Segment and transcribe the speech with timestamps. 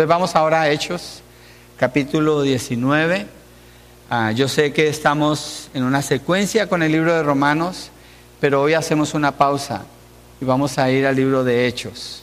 [0.00, 1.20] Entonces vamos ahora a Hechos,
[1.76, 3.26] capítulo 19.
[4.08, 7.90] Ah, yo sé que estamos en una secuencia con el libro de Romanos,
[8.40, 9.84] pero hoy hacemos una pausa
[10.40, 12.22] y vamos a ir al libro de Hechos.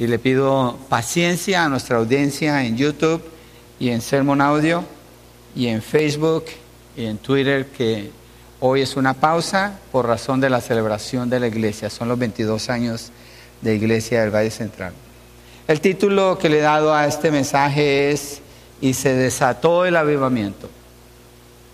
[0.00, 3.22] Y le pido paciencia a nuestra audiencia en YouTube
[3.78, 4.84] y en Sermon Audio
[5.54, 6.46] y en Facebook
[6.96, 8.10] y en Twitter que
[8.58, 11.88] hoy es una pausa por razón de la celebración de la iglesia.
[11.88, 13.12] Son los 22 años
[13.60, 14.92] de Iglesia del Valle Central.
[15.68, 18.40] El título que le he dado a este mensaje es
[18.80, 20.68] Y se desató el avivamiento.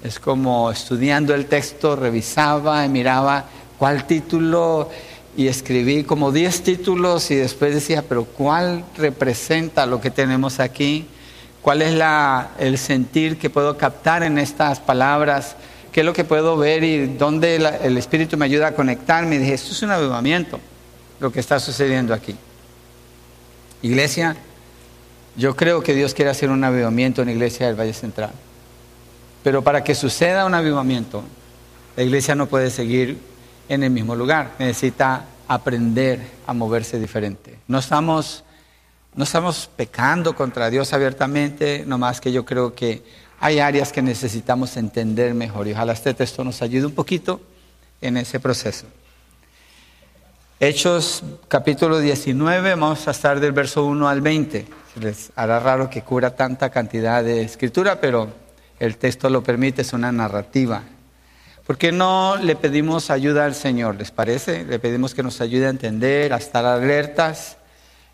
[0.05, 3.47] Es como estudiando el texto, revisaba y miraba
[3.79, 4.91] cuál título
[5.37, 11.07] y escribí como 10 títulos y después decía, pero ¿cuál representa lo que tenemos aquí?
[11.63, 15.57] ¿Cuál es la, el sentir que puedo captar en estas palabras?
[15.93, 19.37] ¿Qué es lo que puedo ver y dónde el Espíritu me ayuda a conectarme?
[19.37, 20.61] Y dije, esto es un avivamiento,
[21.21, 22.37] lo que está sucediendo aquí.
[23.83, 24.37] Iglesia,
[25.37, 28.33] yo creo que Dios quiere hacer un avivamiento en la iglesia del Valle Central.
[29.45, 31.23] Pero para que suceda un avivamiento,
[31.97, 33.19] la iglesia no puede seguir
[33.69, 34.53] en el mismo lugar.
[34.59, 37.59] Necesita aprender a moverse diferente.
[37.69, 38.45] No estamos,
[39.15, 43.03] no estamos pecando contra Dios abiertamente, nomás que yo creo que
[43.41, 45.69] hay áreas que necesitamos entender mejor.
[45.69, 47.41] Y ojalá este texto nos ayude un poquito
[48.01, 48.87] en ese proceso.
[50.61, 54.67] Hechos capítulo 19, vamos a estar del verso 1 al 20.
[54.93, 58.29] Se les hará raro que cubra tanta cantidad de escritura, pero
[58.81, 60.83] el texto lo permite, es una narrativa.
[61.65, 63.95] ¿Por qué no le pedimos ayuda al Señor?
[63.95, 64.65] ¿Les parece?
[64.65, 67.57] Le pedimos que nos ayude a entender, a estar alertas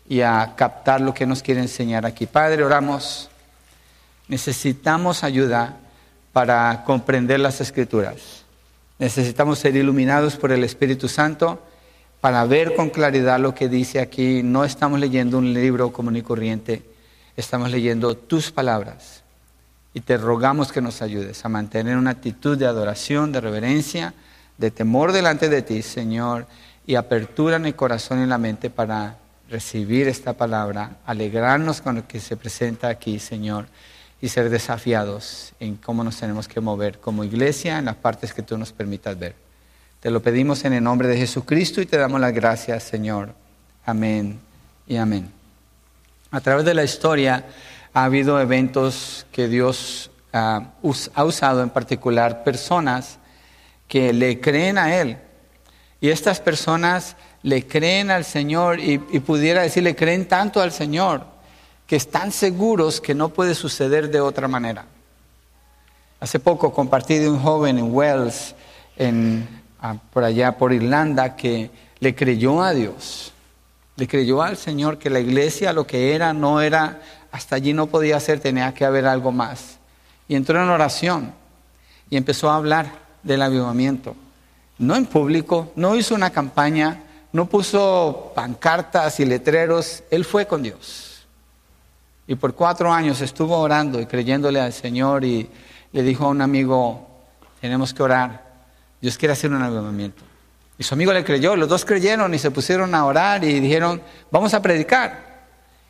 [0.07, 2.27] y a captar lo que nos quiere enseñar aquí.
[2.27, 3.27] Padre, oramos.
[4.27, 5.77] Necesitamos ayuda
[6.31, 8.45] para comprender las escrituras.
[8.99, 11.59] Necesitamos ser iluminados por el Espíritu Santo
[12.25, 14.41] para ver con claridad lo que dice aquí.
[14.41, 16.81] No estamos leyendo un libro común y corriente,
[17.37, 19.21] estamos leyendo tus palabras.
[19.93, 24.15] Y te rogamos que nos ayudes a mantener una actitud de adoración, de reverencia,
[24.57, 26.47] de temor delante de ti, Señor,
[26.87, 32.07] y apertura en el corazón y la mente para recibir esta palabra, alegrarnos con lo
[32.07, 33.67] que se presenta aquí, Señor,
[34.19, 38.41] y ser desafiados en cómo nos tenemos que mover como iglesia en las partes que
[38.41, 39.44] tú nos permitas ver.
[40.05, 43.33] Te lo pedimos en el nombre de Jesucristo y te damos las gracias, Señor.
[43.87, 44.39] Amén
[44.85, 45.31] y amén.
[46.29, 47.43] A través de la historia
[47.91, 50.73] ha habido eventos que Dios ah,
[51.15, 53.17] ha usado, en particular personas
[53.87, 55.17] que le creen a Él.
[55.99, 60.71] Y estas personas le creen al Señor y, y pudiera decir, le creen tanto al
[60.71, 61.25] Señor
[61.87, 64.85] que están seguros que no puede suceder de otra manera.
[66.19, 68.53] Hace poco compartí de un joven en Wells,
[68.97, 71.69] en por allá por Irlanda que
[71.99, 73.31] le creyó a Dios,
[73.95, 77.01] le creyó al Señor que la iglesia lo que era no era,
[77.31, 79.77] hasta allí no podía ser, tenía que haber algo más.
[80.27, 81.33] Y entró en oración
[82.09, 82.91] y empezó a hablar
[83.23, 84.15] del avivamiento.
[84.77, 90.63] No en público, no hizo una campaña, no puso pancartas y letreros, él fue con
[90.63, 91.25] Dios.
[92.27, 95.49] Y por cuatro años estuvo orando y creyéndole al Señor y
[95.91, 97.07] le dijo a un amigo,
[97.61, 98.44] tenemos que orar
[99.05, 100.23] Dios quiere hacer un avivamiento.
[100.79, 104.01] Y su amigo le creyó, los dos creyeron y se pusieron a orar y dijeron,
[104.31, 105.43] vamos a predicar.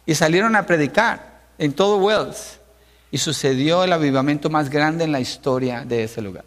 [0.06, 2.60] Y salieron a predicar en todo Wells.
[3.12, 6.44] Y sucedió el avivamiento más grande en la historia de ese lugar.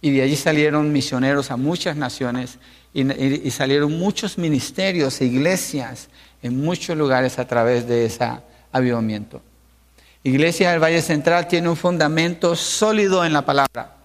[0.00, 2.58] Y de allí salieron misioneros a muchas naciones
[2.94, 6.08] y, salieron muchos ministerios e iglesias
[6.42, 8.26] en muchos lugares a través de ese
[8.72, 9.42] avivamiento.
[10.22, 13.96] Iglesia del Valle Central tiene un fundamento sólido en la palabra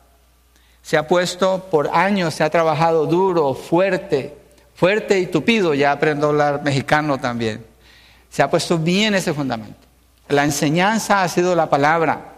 [0.88, 4.38] se ha puesto por años, se ha trabajado duro, fuerte,
[4.74, 7.66] fuerte y tupido, ya aprendo a hablar mexicano también.
[8.30, 9.82] Se ha puesto bien ese fundamento.
[10.30, 12.36] La enseñanza ha sido la palabra.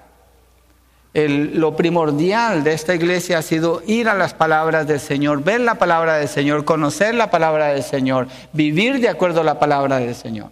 [1.14, 5.76] lo primordial de esta iglesia ha sido ir a las palabras del Señor, ver la
[5.76, 10.16] palabra del Señor, conocer la palabra del Señor, vivir de acuerdo a la palabra del
[10.16, 10.50] Señor.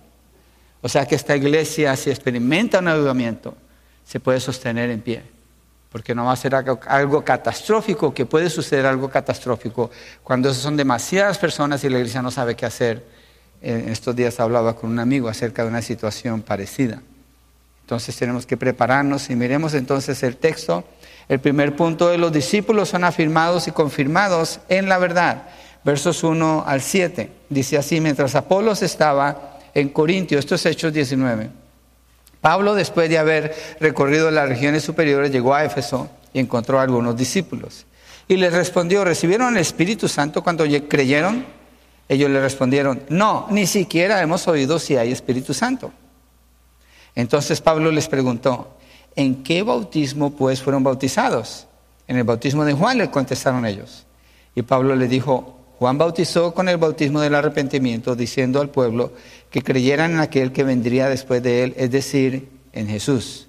[0.84, 3.56] O sea que esta iglesia, si experimenta un avivamiento,
[4.06, 5.37] se puede sostener en pie
[5.92, 9.90] porque no va a ser algo, catastrófico, que puede suceder algo catastrófico
[10.24, 13.06] cuando son demasiadas personas y la iglesia no sabe qué hacer.
[13.62, 17.02] En estos días hablaba con un amigo acerca de una situación parecida.
[17.82, 20.84] Entonces tenemos que prepararnos y miremos entonces el texto.
[21.30, 25.44] El primer punto de los discípulos son afirmados y confirmados en la verdad.
[25.84, 27.32] Versos 1 al 7.
[27.50, 31.67] Dice así, mientras Apolos estaba en Corintio, esto es Hechos 19.
[32.48, 37.18] Pablo, después de haber recorrido las regiones superiores, llegó a Éfeso y encontró a algunos
[37.18, 37.86] discípulos.
[38.26, 41.46] Y les respondió, ¿recibieron el Espíritu Santo cuando creyeron?
[42.08, 45.92] Ellos le respondieron, no, ni siquiera hemos oído si hay Espíritu Santo.
[47.16, 48.78] Entonces Pablo les preguntó,
[49.18, 51.68] ¿en qué bautismo pues fueron bautizados?
[52.08, 54.06] En el bautismo de Juan le contestaron ellos.
[54.56, 59.14] Y Pablo le dijo, Juan bautizó con el bautismo del arrepentimiento, diciendo al pueblo
[59.52, 63.48] que creyeran en aquel que vendría después de él, es decir, en Jesús.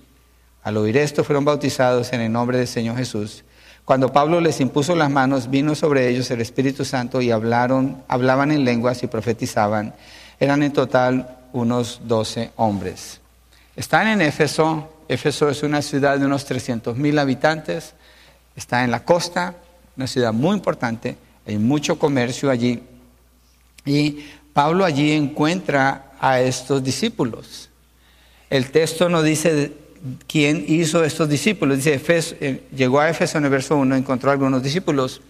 [0.63, 3.45] Al oír esto fueron bautizados en el nombre del Señor Jesús.
[3.87, 8.51] Cuando Pablo les impuso las manos, vino sobre ellos el Espíritu Santo y hablaron, hablaban
[8.51, 9.95] en lenguas y profetizaban.
[10.39, 13.23] Eran en total unos doce hombres.
[13.75, 14.93] Están en Éfeso.
[15.09, 17.95] Éfeso es una ciudad de unos 300 mil habitantes.
[18.55, 19.55] Está en la costa,
[19.97, 21.17] una ciudad muy importante.
[21.49, 22.83] Hay mucho comercio allí.
[23.87, 27.71] Y Pablo allí encuentra a estos discípulos.
[28.51, 29.73] El texto no dice
[30.27, 31.83] quién hizo estos discípulos.
[31.83, 32.01] Dice,
[32.41, 35.23] eh, llegó a Éfeso en el verso 1, encontró algunos discípulos.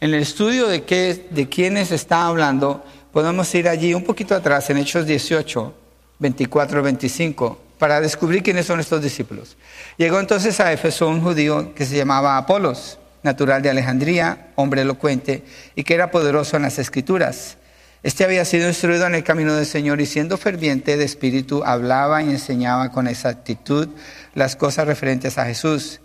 [0.00, 4.68] En el estudio de, qué, de quiénes está hablando, podemos ir allí un poquito atrás,
[4.70, 5.72] en Hechos 18,
[6.18, 9.56] 24, 25, para descubrir quiénes son estos discípulos.
[9.96, 15.44] Llegó entonces a Éfeso un judío que se llamaba Apolos, natural de Alejandría, hombre elocuente,
[15.74, 17.56] y que era poderoso en las escrituras
[18.02, 22.20] este había sido instruido en el camino del Señor y siendo ferviente de espíritu, hablaba
[22.20, 23.88] y enseñaba con exactitud
[24.34, 26.00] las cosas referentes a Jesús,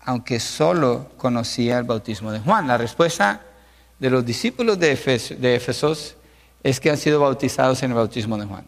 [0.00, 2.68] aunque solo conocía el bautismo de Juan.
[2.68, 3.42] La respuesta
[3.98, 6.16] de los discípulos de, Éfesos
[6.62, 8.64] es que han sido bautizados en el bautismo de Juan.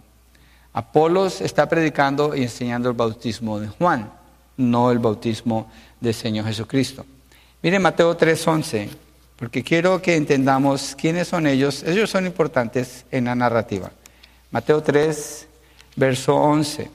[0.75, 4.12] Apolos está predicando y enseñando el bautismo de Juan,
[4.59, 7.07] no el bautismo del Señor Jesucristo.
[7.64, 8.90] Miren Mateo 3:11
[9.37, 11.82] porque quiero que entendamos quiénes son ellos.
[11.82, 13.90] Ellos son importantes en la narrativa.
[14.50, 15.49] Mateo 3,
[15.96, 16.90] verso 11.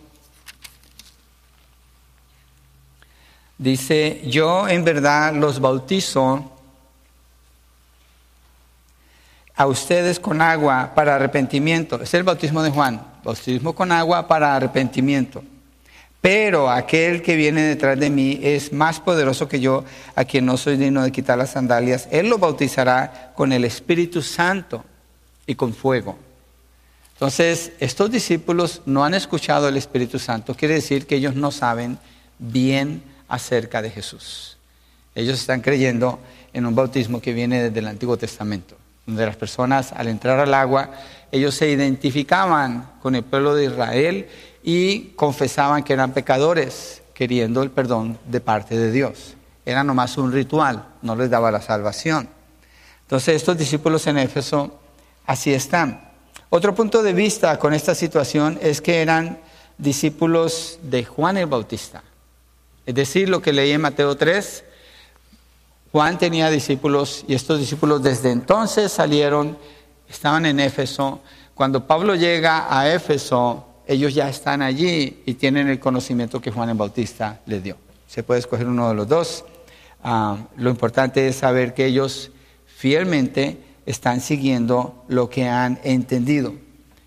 [3.58, 6.52] Dice, yo en verdad los bautizo
[9.56, 12.00] a ustedes con agua para arrepentimiento.
[12.00, 15.44] Es el bautismo de Juan, bautismo con agua para arrepentimiento.
[16.22, 19.86] Pero aquel que viene detrás de mí es más poderoso que yo,
[20.16, 22.08] a quien no soy digno de quitar las sandalias.
[22.12, 24.84] Él lo bautizará con el Espíritu Santo
[25.48, 26.18] y con fuego.
[27.14, 30.56] Entonces, estos discípulos no han escuchado el Espíritu Santo.
[30.56, 31.98] Quiere decir que ellos no saben
[32.38, 34.58] bien acerca de Jesús.
[35.16, 36.20] Ellos están creyendo
[36.54, 38.76] en un bautismo que viene desde el Antiguo Testamento,
[39.06, 40.92] donde las personas al entrar al agua,
[41.32, 44.28] ellos se identificaban con el pueblo de Israel
[44.64, 49.36] y confesaban que eran pecadores, queriendo el perdón de parte de Dios.
[49.66, 52.30] Era nomás un ritual, no les daba la salvación.
[53.02, 54.80] Entonces estos discípulos en Éfeso
[55.26, 56.10] así están.
[56.50, 59.40] Otro punto de vista con esta situación es que eran
[59.78, 62.04] discípulos de Juan el Bautista.
[62.86, 64.64] Es decir, lo que leí en Mateo 3,
[65.92, 69.58] Juan tenía discípulos y estos discípulos desde entonces salieron,
[70.08, 71.22] estaban en Éfeso.
[71.54, 76.70] Cuando Pablo llega a Éfeso, ellos ya están allí y tienen el conocimiento que Juan
[76.70, 77.76] el Bautista les dio.
[78.08, 79.46] Se puede escoger uno de los dos.
[80.04, 82.30] Ah, lo importante es saber que ellos
[82.68, 83.58] fielmente
[83.88, 86.54] están siguiendo lo que han entendido.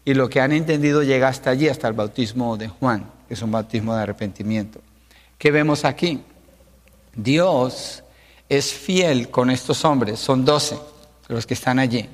[0.05, 3.43] Y lo que han entendido llega hasta allí, hasta el bautismo de Juan, que es
[3.43, 4.81] un bautismo de arrepentimiento.
[5.38, 6.20] ¿Qué vemos aquí?
[7.14, 8.02] Dios
[8.49, 10.76] es fiel con estos hombres, son doce
[11.29, 12.08] los que están allí.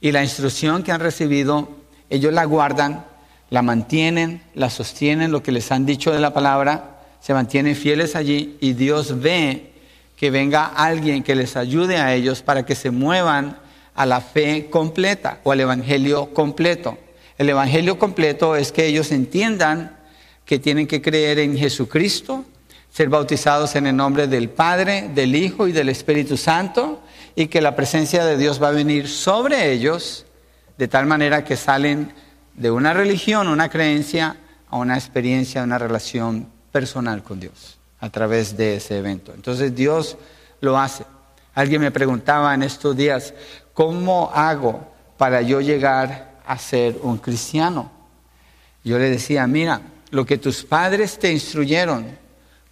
[0.00, 1.68] Y la instrucción que han recibido,
[2.08, 3.09] ellos la guardan
[3.50, 8.16] la mantienen, la sostienen, lo que les han dicho de la palabra, se mantienen fieles
[8.16, 9.72] allí y Dios ve
[10.16, 13.58] que venga alguien que les ayude a ellos para que se muevan
[13.94, 16.96] a la fe completa o al Evangelio completo.
[17.38, 19.96] El Evangelio completo es que ellos entiendan
[20.44, 22.44] que tienen que creer en Jesucristo,
[22.92, 27.00] ser bautizados en el nombre del Padre, del Hijo y del Espíritu Santo,
[27.34, 30.26] y que la presencia de Dios va a venir sobre ellos
[30.76, 32.12] de tal manera que salen
[32.60, 34.36] de una religión, una creencia,
[34.68, 39.32] a una experiencia, una relación personal con Dios a través de ese evento.
[39.34, 40.18] Entonces Dios
[40.60, 41.04] lo hace.
[41.54, 43.32] Alguien me preguntaba en estos días,
[43.72, 47.90] ¿cómo hago para yo llegar a ser un cristiano?
[48.84, 52.18] Yo le decía, mira, lo que tus padres te instruyeron,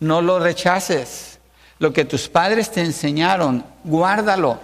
[0.00, 1.38] no lo rechaces.
[1.78, 4.58] Lo que tus padres te enseñaron, guárdalo.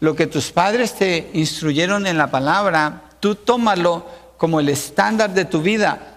[0.00, 5.44] Lo que tus padres te instruyeron en la palabra, tú tómalo como el estándar de
[5.44, 6.16] tu vida.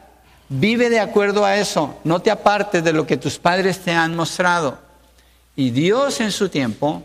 [0.49, 4.15] Vive de acuerdo a eso, no te apartes de lo que tus padres te han
[4.15, 4.79] mostrado.
[5.55, 7.03] Y Dios en su tiempo,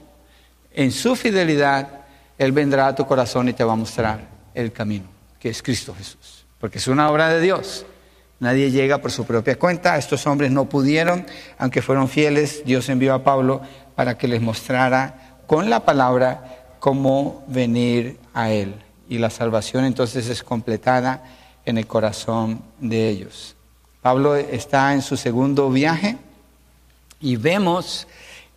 [0.72, 1.88] en su fidelidad,
[2.38, 5.06] Él vendrá a tu corazón y te va a mostrar el camino,
[5.38, 6.46] que es Cristo Jesús.
[6.58, 7.84] Porque es una obra de Dios.
[8.40, 9.98] Nadie llega por su propia cuenta.
[9.98, 11.26] Estos hombres no pudieron,
[11.58, 12.62] aunque fueron fieles.
[12.64, 13.60] Dios envió a Pablo
[13.94, 20.28] para que les mostrara con la palabra cómo venir a Él y la salvación entonces
[20.28, 21.22] es completada
[21.64, 23.54] en el corazón de ellos.
[24.02, 26.18] Pablo está en su segundo viaje
[27.20, 28.06] y vemos,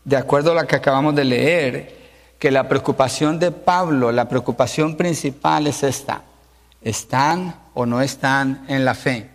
[0.03, 1.97] de acuerdo a lo que acabamos de leer,
[2.37, 6.23] que la preocupación de Pablo, la preocupación principal es esta.
[6.81, 9.29] ¿Están o no están en la fe?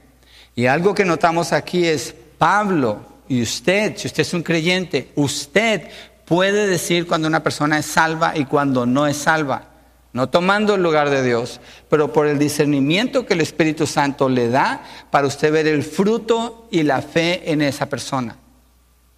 [0.54, 5.88] Y algo que notamos aquí es Pablo y usted, si usted es un creyente, usted
[6.26, 9.71] puede decir cuando una persona es salva y cuando no es salva.
[10.12, 14.48] No tomando el lugar de Dios, pero por el discernimiento que el Espíritu Santo le
[14.48, 18.36] da para usted ver el fruto y la fe en esa persona.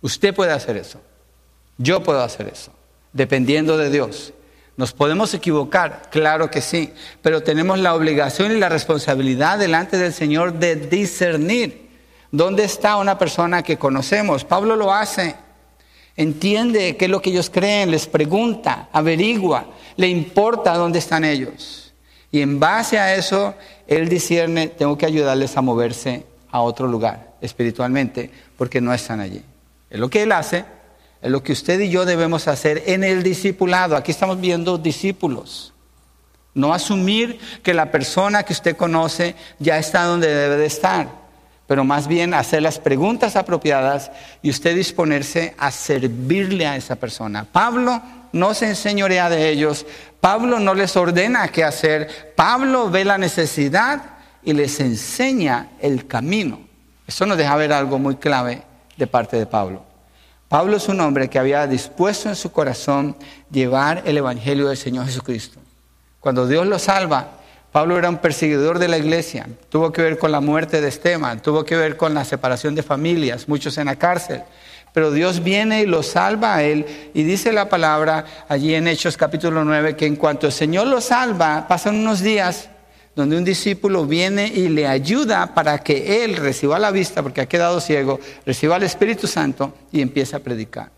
[0.02, 1.00] Usted puede hacer eso.
[1.78, 2.72] Yo puedo hacer eso
[3.14, 4.34] dependiendo de Dios.
[4.76, 6.10] ¿Nos podemos equivocar?
[6.10, 11.88] Claro que sí, pero tenemos la obligación y la responsabilidad delante del Señor de discernir
[12.32, 14.44] dónde está una persona que conocemos.
[14.44, 15.36] Pablo lo hace,
[16.16, 21.92] entiende qué es lo que ellos creen, les pregunta, averigua, le importa dónde están ellos.
[22.30, 23.54] Y en base a eso,
[23.86, 29.42] él discierne, tengo que ayudarles a moverse a otro lugar espiritualmente, porque no están allí.
[29.90, 30.64] Es lo que él hace,
[31.22, 33.96] es lo que usted y yo debemos hacer en el discipulado.
[33.96, 35.72] Aquí estamos viendo discípulos.
[36.54, 41.23] No asumir que la persona que usted conoce ya está donde debe de estar,
[41.66, 44.10] pero más bien hacer las preguntas apropiadas
[44.42, 47.44] y usted disponerse a servirle a esa persona.
[47.50, 48.02] Pablo
[48.32, 49.86] no se enseñorea de ellos,
[50.20, 54.02] Pablo no les ordena qué hacer, Pablo ve la necesidad
[54.42, 56.60] y les enseña el camino.
[57.06, 58.62] Eso nos deja ver algo muy clave
[58.96, 59.84] de parte de Pablo.
[60.48, 63.16] Pablo es un hombre que había dispuesto en su corazón
[63.50, 65.58] llevar el Evangelio del Señor Jesucristo.
[66.20, 67.40] Cuando Dios lo salva,
[67.74, 71.42] Pablo era un perseguidor de la iglesia, tuvo que ver con la muerte de Esteban,
[71.42, 74.42] tuvo que ver con la separación de familias, muchos en la cárcel.
[74.92, 79.16] Pero Dios viene y lo salva a él y dice la palabra allí en Hechos
[79.16, 82.70] capítulo 9 que en cuanto el Señor lo salva, pasan unos días
[83.16, 87.46] donde un discípulo viene y le ayuda para que él reciba la vista, porque ha
[87.46, 90.92] quedado ciego, reciba el Espíritu Santo y empieza a predicar.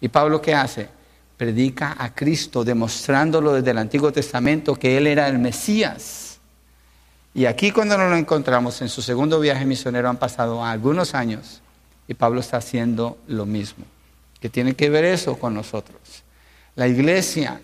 [0.00, 0.88] ¿Y Pablo qué hace?
[1.36, 6.38] Predica a Cristo, demostrándolo desde el Antiguo Testamento que él era el Mesías.
[7.34, 11.60] Y aquí cuando nos lo encontramos en su segundo viaje misionero han pasado algunos años
[12.06, 13.84] y Pablo está haciendo lo mismo.
[14.40, 15.98] ¿Qué tiene que ver eso con nosotros?
[16.76, 17.60] La iglesia,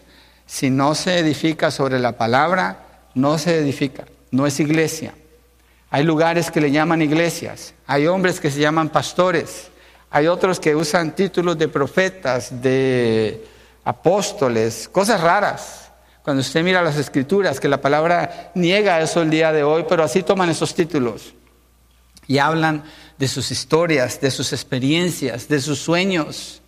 [0.47, 5.15] si no se edifica sobre la palabra, no se edifica, no es iglesia.
[5.91, 9.69] Hay lugares que le llaman iglesias, hay hombres que se llaman pastores,
[10.11, 13.45] hay otros que usan títulos de profetas, de
[13.85, 15.91] apóstoles, cosas raras.
[16.23, 20.05] Cuando usted mira las escrituras, que la palabra niega eso el día de hoy, pero
[20.05, 21.35] así toman esos títulos
[22.27, 22.85] y hablan
[23.19, 26.61] de sus historias, de sus experiencias, de sus sueños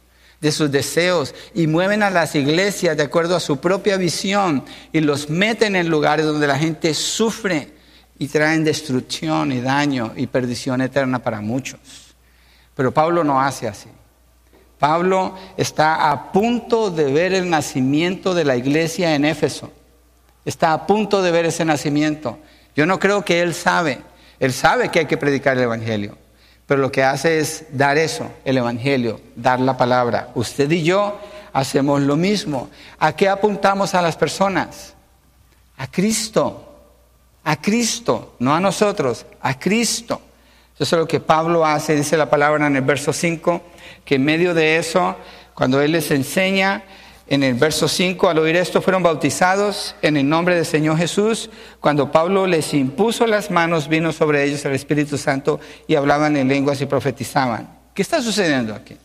[0.42, 5.00] de sus deseos y mueven a las iglesias de acuerdo a su propia visión y
[5.00, 7.72] los meten en lugares donde la gente sufre
[8.18, 11.78] y traen destrucción y daño y perdición eterna para muchos.
[12.74, 13.88] Pero Pablo no hace así.
[14.82, 19.70] Pablo está a punto de ver el nacimiento de la iglesia en Éfeso.
[20.44, 22.40] Está a punto de ver ese nacimiento.
[22.74, 24.00] Yo no creo que él sabe.
[24.40, 26.18] Él sabe que hay que predicar el Evangelio
[26.72, 30.30] pero lo que hace es dar eso, el Evangelio, dar la palabra.
[30.34, 31.18] Usted y yo
[31.52, 32.70] hacemos lo mismo.
[32.98, 34.94] ¿A qué apuntamos a las personas?
[35.76, 36.74] A Cristo,
[37.44, 40.22] a Cristo, no a nosotros, a Cristo.
[40.78, 43.62] Eso es lo que Pablo hace, dice la palabra en el verso 5,
[44.04, 45.16] que en medio de eso,
[45.54, 46.82] cuando Él les enseña,
[47.32, 51.48] en el verso 5, al oír esto fueron bautizados en el nombre del Señor Jesús.
[51.80, 56.48] Cuando Pablo les impuso las manos, vino sobre ellos el Espíritu Santo y hablaban en
[56.48, 57.70] lenguas y profetizaban.
[57.94, 58.98] ¿Qué está sucediendo aquí?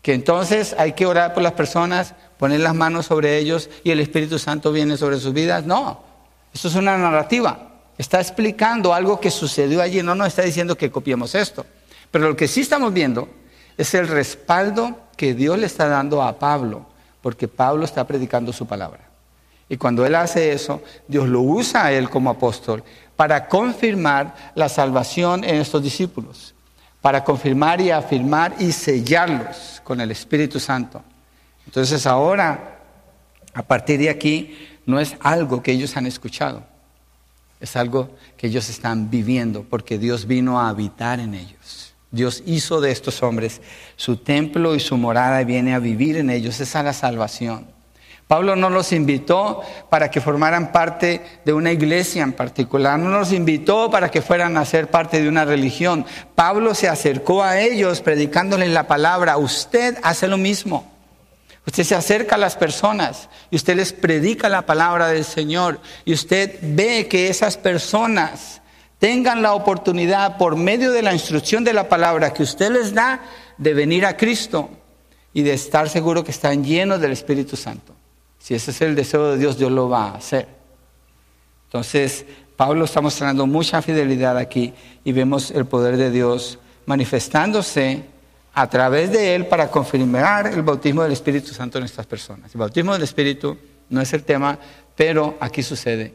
[0.00, 4.00] Que entonces hay que orar por las personas, poner las manos sobre ellos y el
[4.00, 5.66] Espíritu Santo viene sobre sus vidas.
[5.66, 6.02] No,
[6.54, 7.67] esto es una narrativa.
[7.98, 11.66] Está explicando algo que sucedió allí, no nos está diciendo que copiemos esto.
[12.10, 13.28] Pero lo que sí estamos viendo
[13.76, 16.86] es el respaldo que Dios le está dando a Pablo
[17.20, 19.00] porque Pablo está predicando su palabra.
[19.68, 22.82] Y cuando él hace eso, Dios lo usa a él como apóstol
[23.16, 26.54] para confirmar la salvación en estos discípulos,
[27.02, 31.02] para confirmar y afirmar y sellarlos con el Espíritu Santo.
[31.66, 32.78] Entonces ahora,
[33.52, 36.62] a partir de aquí, no es algo que ellos han escuchado,
[37.60, 41.94] es algo que ellos están viviendo, porque Dios vino a habitar en ellos.
[42.10, 43.60] Dios hizo de estos hombres
[43.96, 46.60] su templo y su morada y viene a vivir en ellos.
[46.60, 47.66] Esa es la salvación.
[48.26, 53.32] Pablo no los invitó para que formaran parte de una iglesia en particular, no los
[53.32, 56.04] invitó para que fueran a ser parte de una religión.
[56.34, 59.38] Pablo se acercó a ellos predicándoles la palabra.
[59.38, 60.97] Usted hace lo mismo.
[61.68, 66.14] Usted se acerca a las personas y usted les predica la palabra del Señor y
[66.14, 68.62] usted ve que esas personas
[68.98, 73.20] tengan la oportunidad por medio de la instrucción de la palabra que usted les da
[73.58, 74.70] de venir a Cristo
[75.34, 77.92] y de estar seguro que están llenos del Espíritu Santo.
[78.38, 80.48] Si ese es el deseo de Dios, Dios lo va a hacer.
[81.66, 82.24] Entonces,
[82.56, 84.72] Pablo está mostrando mucha fidelidad aquí
[85.04, 88.06] y vemos el poder de Dios manifestándose
[88.60, 92.52] a través de él para confirmar el bautismo del Espíritu Santo en estas personas.
[92.52, 93.56] El bautismo del Espíritu
[93.88, 94.58] no es el tema,
[94.96, 96.12] pero aquí sucede.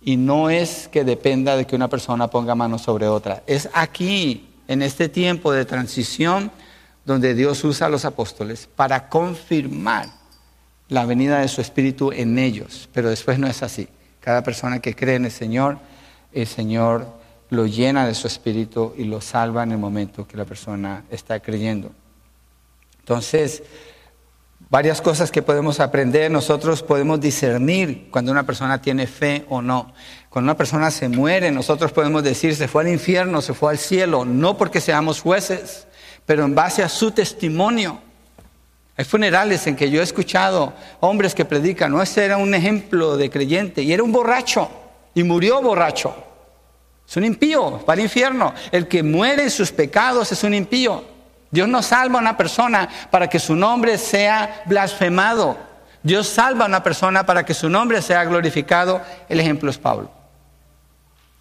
[0.00, 3.42] Y no es que dependa de que una persona ponga mano sobre otra.
[3.46, 6.50] Es aquí, en este tiempo de transición,
[7.04, 10.08] donde Dios usa a los apóstoles para confirmar
[10.88, 12.88] la venida de su Espíritu en ellos.
[12.94, 13.86] Pero después no es así.
[14.20, 15.76] Cada persona que cree en el Señor,
[16.32, 17.06] el Señor
[17.52, 21.38] lo llena de su espíritu y lo salva en el momento que la persona está
[21.38, 21.92] creyendo.
[23.00, 23.62] Entonces,
[24.70, 29.92] varias cosas que podemos aprender, nosotros podemos discernir cuando una persona tiene fe o no.
[30.30, 33.78] Cuando una persona se muere, nosotros podemos decir se fue al infierno, se fue al
[33.78, 35.86] cielo, no porque seamos jueces,
[36.24, 38.00] pero en base a su testimonio.
[38.96, 43.18] Hay funerales en que yo he escuchado hombres que predican, no, ese era un ejemplo
[43.18, 44.70] de creyente y era un borracho
[45.14, 46.31] y murió borracho.
[47.12, 48.54] Es un impío, para el infierno.
[48.70, 51.04] El que muere en sus pecados es un impío.
[51.50, 55.58] Dios no salva a una persona para que su nombre sea blasfemado.
[56.02, 59.02] Dios salva a una persona para que su nombre sea glorificado.
[59.28, 60.10] El ejemplo es Pablo.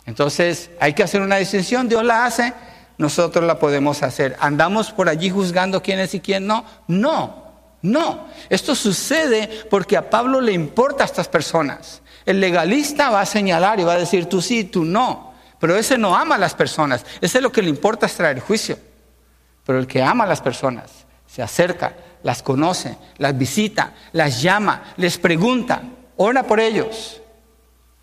[0.05, 1.87] Entonces hay que hacer una distinción.
[1.87, 2.53] Dios la hace,
[2.97, 4.35] nosotros la podemos hacer.
[4.41, 6.65] ¿Andamos por allí juzgando quién es y quién no?
[6.89, 7.45] No,
[7.81, 8.27] no.
[8.49, 12.01] Esto sucede porque a Pablo le importa a estas personas.
[12.25, 15.30] El legalista va a señalar y va a decir tú sí, tú no.
[15.61, 17.05] Pero ese no ama a las personas.
[17.21, 18.79] Ese lo que le importa es traer juicio.
[19.63, 24.93] Pero el que ama a las personas se acerca, las conoce, las visita, las llama,
[24.97, 25.83] les pregunta,
[26.17, 27.21] ora por ellos.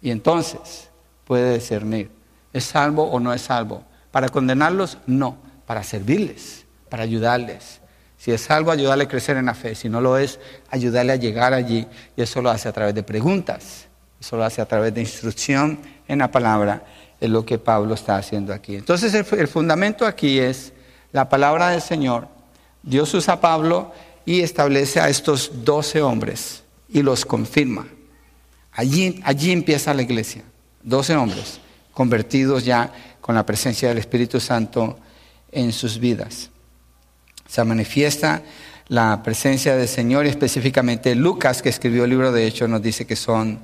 [0.00, 0.88] Y entonces
[1.24, 2.12] puede discernir,
[2.52, 3.82] ¿es salvo o no es salvo?
[4.12, 5.36] Para condenarlos, no,
[5.66, 7.80] para servirles, para ayudarles.
[8.16, 9.74] Si es salvo, ayudarle a crecer en la fe.
[9.74, 10.38] Si no lo es,
[10.70, 11.86] ayudarle a llegar allí.
[12.16, 13.88] Y eso lo hace a través de preguntas.
[14.20, 16.82] Eso lo hace a través de instrucción en la palabra
[17.20, 18.76] es lo que Pablo está haciendo aquí.
[18.76, 20.72] Entonces el, fundamento aquí es
[21.12, 22.28] la palabra del Señor.
[22.82, 23.92] Dios usa a Pablo
[24.24, 27.86] y establece a estos doce hombres y los confirma.
[28.72, 30.42] Allí, allí empieza la iglesia.
[30.82, 31.60] Doce hombres
[31.92, 34.98] convertidos ya con la presencia del Espíritu Santo
[35.50, 36.50] en sus vidas.
[37.48, 38.42] Se manifiesta
[38.86, 43.06] la presencia del Señor y específicamente Lucas, que escribió el libro de Hechos, nos dice
[43.06, 43.58] que son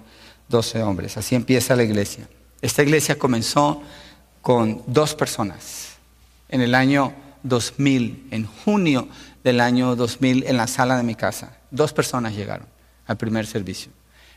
[0.49, 1.17] doce hombres.
[1.17, 2.29] Así empieza la iglesia.
[2.65, 3.83] Esta iglesia comenzó
[4.41, 5.97] con dos personas
[6.49, 9.07] en el año 2000, en junio
[9.45, 11.59] del año 2000, en la sala de mi casa.
[11.71, 12.67] Dos personas llegaron
[13.07, 13.93] al primer servicio.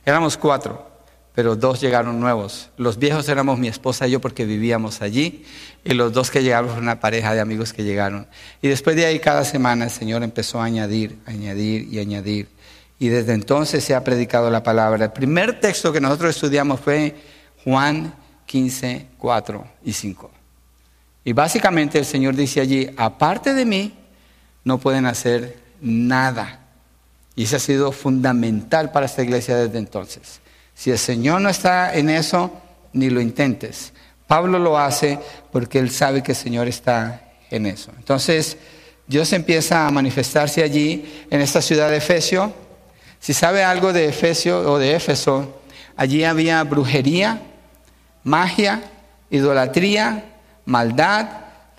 [0.06, 0.92] Éramos cuatro,
[1.34, 2.70] pero dos llegaron nuevos.
[2.76, 5.46] Los viejos éramos mi esposa y yo porque vivíamos allí,
[5.86, 8.28] y los dos que llegaron fueron una pareja de amigos que llegaron.
[8.62, 12.50] Y después de ahí, cada semana el Señor empezó a añadir, añadir y añadir.
[13.00, 15.06] Y desde entonces se ha predicado la palabra.
[15.06, 17.16] El primer texto que nosotros estudiamos fue
[17.68, 18.14] Juan
[18.46, 20.32] 15, 4 y 5.
[21.26, 23.94] Y básicamente el Señor dice allí, aparte de mí,
[24.64, 26.62] no pueden hacer nada.
[27.36, 30.40] Y eso ha sido fundamental para esta iglesia desde entonces.
[30.74, 32.54] Si el Señor no está en eso,
[32.94, 33.92] ni lo intentes.
[34.28, 35.20] Pablo lo hace
[35.52, 37.92] porque él sabe que el Señor está en eso.
[37.98, 38.56] Entonces,
[39.08, 42.54] Dios empieza a manifestarse allí, en esta ciudad de Efesio.
[43.20, 45.60] Si sabe algo de Efesio o de Éfeso,
[45.98, 47.42] allí había brujería,
[48.28, 48.84] magia,
[49.30, 50.36] idolatría,
[50.66, 51.30] maldad,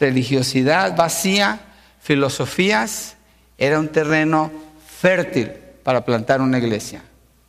[0.00, 1.60] religiosidad vacía,
[2.00, 3.16] filosofías,
[3.58, 4.50] era un terreno
[4.86, 5.50] fértil
[5.82, 7.02] para plantar una iglesia.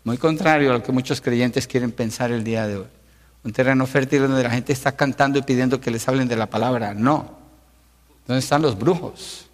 [0.04, 2.88] Muy contrario a lo que muchos creyentes quieren pensar el día de hoy.
[3.44, 6.48] Un terreno fértil donde la gente está cantando y pidiendo que les hablen de la
[6.48, 6.94] palabra.
[6.94, 7.38] No.
[8.28, 9.50] ¿Dónde están los brujos?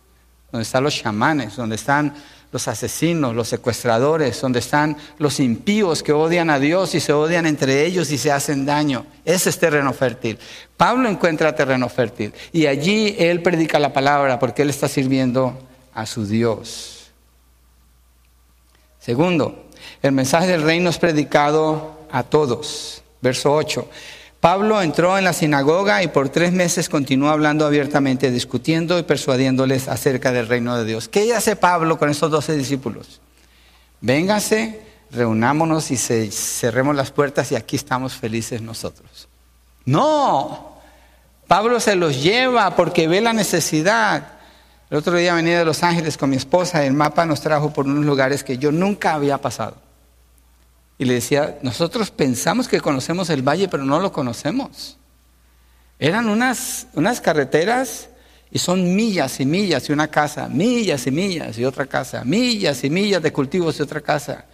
[0.51, 1.55] ¿Dónde están los chamanes?
[1.55, 2.15] ¿Dónde están
[2.55, 7.45] los asesinos, los secuestradores, donde están los impíos que odian a Dios y se odian
[7.45, 9.05] entre ellos y se hacen daño.
[9.25, 10.39] Ese es terreno fértil.
[10.77, 15.53] Pablo encuentra terreno fértil y allí él predica la palabra porque él está sirviendo
[15.93, 17.11] a su Dios.
[18.99, 19.65] Segundo,
[20.01, 23.03] el mensaje del reino es predicado a todos.
[23.19, 23.85] Verso 8.
[24.45, 29.88] Pablo entró en la sinagoga y por tres meses continuó hablando abiertamente, discutiendo y persuadiéndoles
[29.88, 31.10] acerca del reino de Dios.
[31.10, 33.21] ¿Qué hace Pablo con estos doce discípulos?
[34.01, 39.27] Véngase, reunámonos y cerremos las puertas y aquí estamos felices nosotros.
[39.84, 40.75] No,
[41.47, 44.27] Pablo se los lleva porque ve la necesidad.
[44.91, 47.88] El otro día venía de Los Ángeles con mi esposa, el mapa nos trajo por
[47.88, 49.85] unos lugares que yo nunca había pasado.
[50.97, 54.97] Y le decía, nosotros pensamos que conocemos el valle, pero no lo conocemos.
[55.99, 58.10] Eran unas, unas carreteras
[58.51, 62.84] y son millas y millas y una casa, millas y millas y otra casa, millas
[62.84, 64.45] y millas de cultivos y otra casa.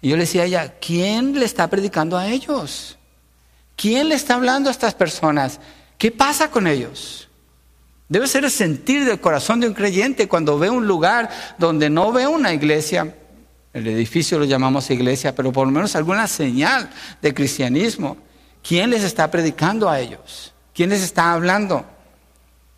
[0.00, 2.98] Y yo le decía a ella, ¿quién le está predicando a ellos?
[3.76, 5.60] ¿Quién le está hablando a estas personas?
[5.98, 7.28] ¿Qué pasa con ellos?
[8.08, 12.12] Debe ser el sentir del corazón de un creyente cuando ve un lugar donde no
[12.12, 13.16] ve una iglesia,
[13.74, 16.88] el edificio lo llamamos iglesia, pero por lo menos alguna señal
[17.20, 18.16] de cristianismo.
[18.66, 20.54] ¿Quién les está predicando a ellos?
[20.72, 21.84] ¿Quién les está hablando?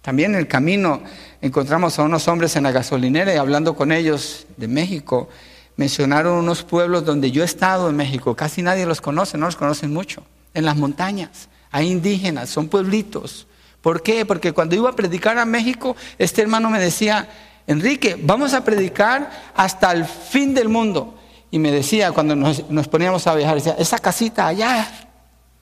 [0.01, 1.03] También en el camino
[1.43, 5.29] encontramos a unos hombres en la gasolinera y hablando con ellos de México,
[5.77, 9.57] mencionaron unos pueblos donde yo he estado en México, casi nadie los conoce, no los
[9.57, 13.47] conocen mucho, en las montañas, hay indígenas, son pueblitos.
[13.83, 14.25] ¿Por qué?
[14.25, 17.29] Porque cuando iba a predicar a México, este hermano me decía,
[17.67, 21.15] Enrique, vamos a predicar hasta el fin del mundo.
[21.51, 24.89] Y me decía, cuando nos, poníamos a viajar, decía, esa casita allá,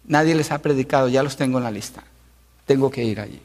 [0.07, 2.03] nadie les ha predicado, ya los tengo en la lista.
[2.67, 3.41] Tengo que ir allí.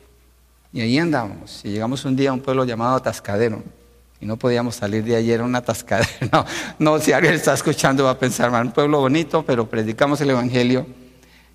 [0.74, 1.62] Y ahí andábamos.
[1.64, 3.64] Y llegamos un día a un pueblo llamado Atascadero.
[4.22, 6.10] Y no podíamos salir de allí, era una atascadero.
[6.32, 6.46] No,
[6.78, 10.86] no, si alguien está escuchando va a pensar, un pueblo bonito, pero predicamos el Evangelio.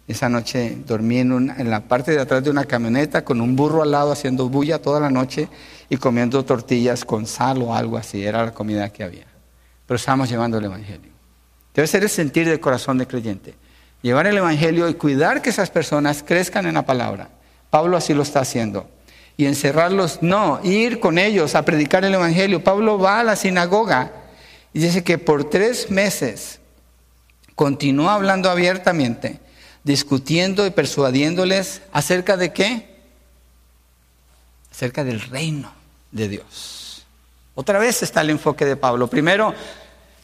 [0.08, 3.82] Esa noche dormí en, en la parte de atrás de una camioneta con un burro
[3.82, 5.48] al lado haciendo bulla toda la noche
[5.88, 9.26] y comiendo tortillas con sal o algo así, era la comida que había.
[9.86, 11.12] Pero estábamos llevando el Evangelio.
[11.74, 13.54] Debe ser el sentir del corazón del creyente.
[14.02, 17.28] Llevar el Evangelio y cuidar que esas personas crezcan en la palabra.
[17.70, 18.88] Pablo así lo está haciendo.
[19.36, 22.62] Y encerrarlos, no, ir con ellos a predicar el Evangelio.
[22.62, 24.12] Pablo va a la sinagoga
[24.72, 26.60] y dice que por tres meses
[27.54, 29.40] continúa hablando abiertamente,
[29.82, 32.93] discutiendo y persuadiéndoles acerca de qué?
[34.74, 35.72] Acerca del reino
[36.10, 37.06] de Dios.
[37.54, 39.06] Otra vez está el enfoque de Pablo.
[39.06, 39.54] Primero,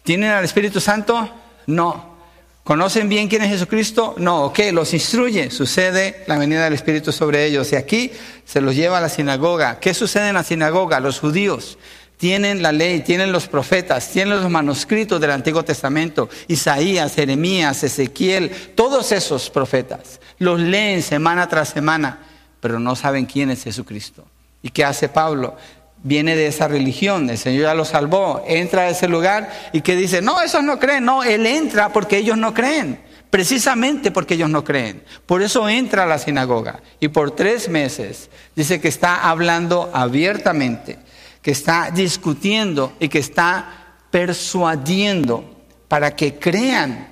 [0.03, 1.31] ¿tienen al Espíritu Santo?
[1.69, 2.17] No.
[2.65, 4.17] ¿Conocen bien quién es Jesucristo?
[4.19, 4.47] No.
[4.47, 4.59] ¿Ok?
[4.73, 5.53] Los instruye.
[5.53, 7.71] Sucede la venida del Espíritu sobre ellos.
[7.73, 8.11] Y aquí
[8.45, 9.79] se los lleva a la sinagoga.
[9.79, 10.99] ¿Qué sucede en la sinagoga?
[10.99, 11.79] Los judíos
[12.17, 18.51] tienen la ley, tienen los profetas, tienen los manuscritos del Antiguo Testamento, Isaías, Jeremías, Ezequiel,
[18.75, 20.21] todos esos profetas.
[20.39, 22.19] Los leen semana tras semana,
[22.61, 24.27] pero no saben quién es Jesucristo.
[24.62, 25.57] ¿Y qué hace Pablo?
[26.03, 29.96] Viene de esa religión, el Señor ya lo salvó, entra a ese lugar y que
[29.96, 34.49] dice, no, esos no creen, no, Él entra porque ellos no creen, precisamente porque ellos
[34.49, 35.05] no creen.
[35.27, 40.99] Por eso entra a la sinagoga y por tres meses dice que está hablando abiertamente,
[41.42, 45.44] que está discutiendo y que está persuadiendo
[45.87, 47.09] para que crean.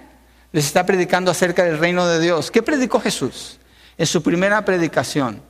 [0.50, 2.50] Les está predicando acerca del reino de Dios.
[2.50, 3.58] ¿Qué predicó Jesús
[3.98, 5.42] en su primera predicación?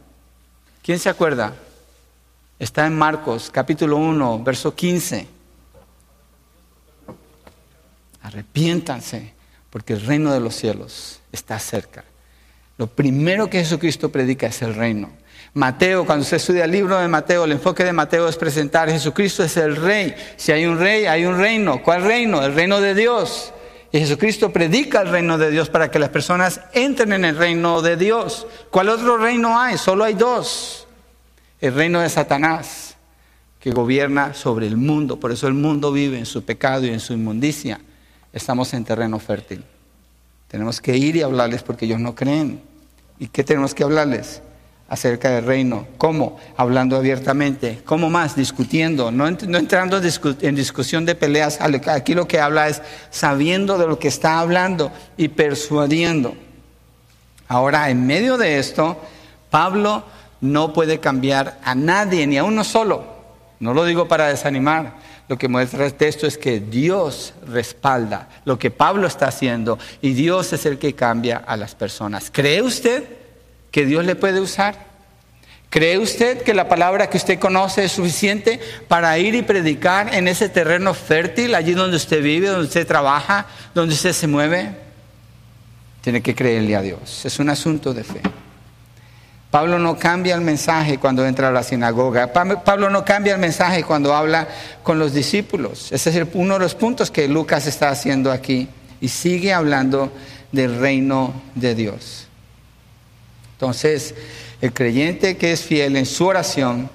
[0.82, 1.54] ¿Quién se acuerda?
[2.58, 5.28] Está en Marcos capítulo 1, verso 15.
[8.22, 9.32] Arrepiéntanse,
[9.70, 12.04] porque el reino de los cielos está cerca.
[12.76, 15.10] Lo primero que Jesucristo predica es el reino.
[15.54, 19.44] Mateo, cuando se estudia el libro de Mateo, el enfoque de Mateo es presentar Jesucristo
[19.44, 20.14] es el rey.
[20.36, 21.80] Si hay un rey, hay un reino.
[21.82, 22.42] ¿Cuál reino?
[22.42, 23.52] El reino de Dios.
[23.92, 27.82] Y Jesucristo predica el reino de Dios para que las personas entren en el reino
[27.82, 28.48] de Dios.
[28.70, 29.78] ¿Cuál otro reino hay?
[29.78, 30.87] Solo hay dos
[31.60, 32.96] el reino de Satanás
[33.60, 35.18] que gobierna sobre el mundo.
[35.18, 37.80] Por eso el mundo vive en su pecado y en su inmundicia.
[38.32, 39.64] Estamos en terreno fértil.
[40.46, 42.60] Tenemos que ir y hablarles porque ellos no creen.
[43.18, 44.42] ¿Y qué tenemos que hablarles?
[44.88, 45.86] Acerca del reino.
[45.98, 46.38] ¿Cómo?
[46.56, 47.82] Hablando abiertamente.
[47.84, 48.36] ¿Cómo más?
[48.36, 49.10] Discutiendo.
[49.10, 50.00] No, entrando
[50.40, 51.58] en discusión de peleas.
[51.60, 56.34] Aquí lo que habla es sabiendo de lo que está hablando y persuadiendo.
[57.48, 58.98] Ahora, en medio de esto,
[59.50, 60.04] Pablo
[60.40, 63.18] no puede cambiar a nadie, ni a uno solo.
[63.60, 64.94] No lo digo para desanimar.
[65.28, 70.14] Lo que muestra el texto es que Dios respalda lo que Pablo está haciendo y
[70.14, 72.30] Dios es el que cambia a las personas.
[72.32, 73.04] ¿Cree usted
[73.70, 74.86] que Dios le puede usar?
[75.68, 80.28] ¿Cree usted que la palabra que usted conoce es suficiente para ir y predicar en
[80.28, 84.70] ese terreno fértil, allí donde usted vive, donde usted trabaja, donde usted se mueve?
[86.00, 87.26] Tiene que creerle a Dios.
[87.26, 88.22] Es un asunto de fe.
[89.50, 92.32] Pablo no cambia el mensaje cuando entra a la sinagoga.
[92.32, 94.46] Pablo no cambia el mensaje cuando habla
[94.82, 95.90] con los discípulos.
[95.90, 98.68] Ese es uno de los puntos que Lucas está haciendo aquí.
[99.00, 100.12] Y sigue hablando
[100.52, 102.26] del reino de Dios.
[103.52, 104.14] Entonces,
[104.60, 106.90] el creyente que es fiel en su oración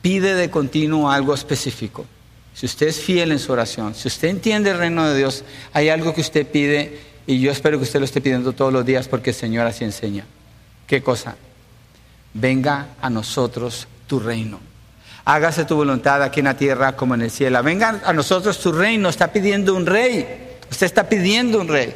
[0.00, 2.06] pide de continuo algo específico.
[2.54, 5.88] Si usted es fiel en su oración, si usted entiende el reino de Dios, hay
[5.88, 9.08] algo que usted pide y yo espero que usted lo esté pidiendo todos los días
[9.08, 10.24] porque el Señor así enseña.
[10.86, 11.36] ¿Qué cosa?
[12.34, 14.60] Venga a nosotros tu reino.
[15.24, 17.62] Hágase tu voluntad aquí en la tierra como en el cielo.
[17.62, 19.08] Venga a nosotros tu reino.
[19.08, 20.58] Está pidiendo un rey.
[20.70, 21.94] Usted está pidiendo un rey.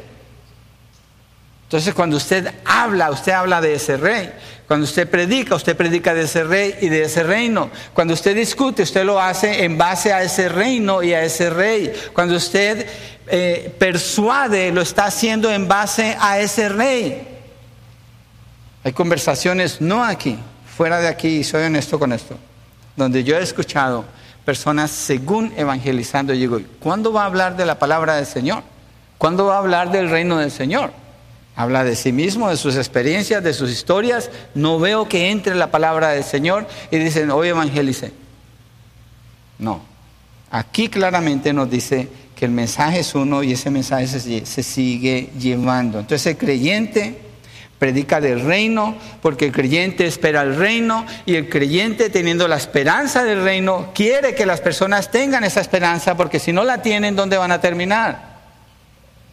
[1.63, 4.31] Entonces cuando usted habla, usted habla de ese rey.
[4.67, 7.69] Cuando usted predica, usted predica de ese rey y de ese reino.
[7.93, 11.91] Cuando usted discute, usted lo hace en base a ese reino y a ese rey.
[12.13, 12.87] Cuando usted
[13.27, 17.34] eh, persuade, lo está haciendo en base a ese rey.
[18.85, 20.37] Hay conversaciones, no aquí,
[20.77, 22.37] fuera de aquí, y soy honesto con esto,
[22.95, 24.05] donde yo he escuchado
[24.45, 28.61] personas según evangelizando, y digo, ¿cuándo va a hablar de la palabra del Señor?
[29.17, 30.91] ¿Cuándo va a hablar del reino del Señor?
[31.55, 34.29] Habla de sí mismo, de sus experiencias, de sus historias.
[34.53, 38.11] No veo que entre la palabra del Señor y dicen, hoy evangelice.
[39.57, 39.81] No.
[40.51, 45.31] Aquí claramente nos dice que el mensaje es uno y ese mensaje se, se sigue
[45.39, 45.97] llevando.
[45.99, 47.24] Entonces el creyente
[47.79, 53.23] predica del reino porque el creyente espera el reino y el creyente teniendo la esperanza
[53.23, 57.37] del reino quiere que las personas tengan esa esperanza porque si no la tienen, ¿dónde
[57.37, 58.35] van a terminar?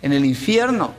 [0.02, 0.92] En el infierno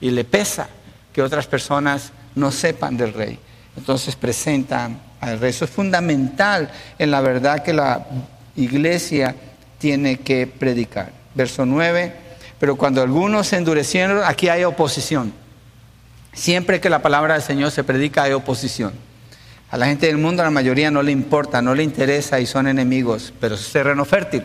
[0.00, 0.68] y le pesa
[1.12, 3.38] que otras personas no sepan del rey.
[3.76, 5.50] Entonces presentan al rey.
[5.50, 8.06] Eso es fundamental en la verdad que la
[8.54, 9.34] iglesia
[9.78, 11.10] tiene que predicar.
[11.34, 12.12] Verso 9,
[12.58, 15.32] pero cuando algunos se endurecieron, aquí hay oposición.
[16.38, 18.92] Siempre que la palabra del Señor se predica hay oposición.
[19.72, 22.68] A la gente del mundo, la mayoría no le importa, no le interesa y son
[22.68, 24.44] enemigos, pero es terreno fértil.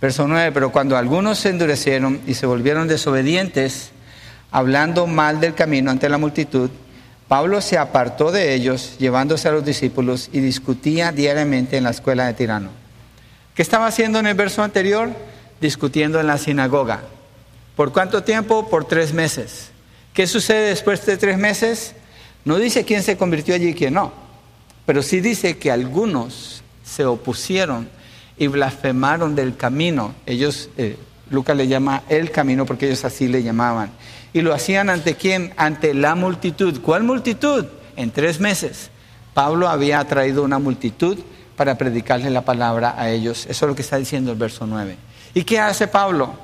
[0.00, 3.90] Verso 9, pero cuando algunos se endurecieron y se volvieron desobedientes,
[4.52, 6.70] hablando mal del camino ante la multitud,
[7.26, 12.26] Pablo se apartó de ellos, llevándose a los discípulos, y discutía diariamente en la escuela
[12.26, 12.70] de Tirano.
[13.56, 15.10] ¿Qué estaba haciendo en el verso anterior?
[15.60, 17.00] Discutiendo en la sinagoga.
[17.74, 18.68] ¿Por cuánto tiempo?
[18.68, 19.69] Por tres meses.
[20.20, 21.94] ¿Qué sucede después de tres meses?
[22.44, 24.12] No dice quién se convirtió allí y quién no,
[24.84, 27.88] pero sí dice que algunos se opusieron
[28.36, 30.14] y blasfemaron del camino.
[30.26, 30.98] Ellos, eh,
[31.30, 33.92] Lucas le llama el camino porque ellos así le llamaban.
[34.34, 35.54] ¿Y lo hacían ante quién?
[35.56, 36.82] Ante la multitud.
[36.82, 37.64] ¿Cuál multitud?
[37.96, 38.90] En tres meses.
[39.32, 41.18] Pablo había traído una multitud
[41.56, 43.46] para predicarle la palabra a ellos.
[43.48, 44.98] Eso es lo que está diciendo el verso 9.
[45.32, 46.34] ¿Y qué hace Pablo?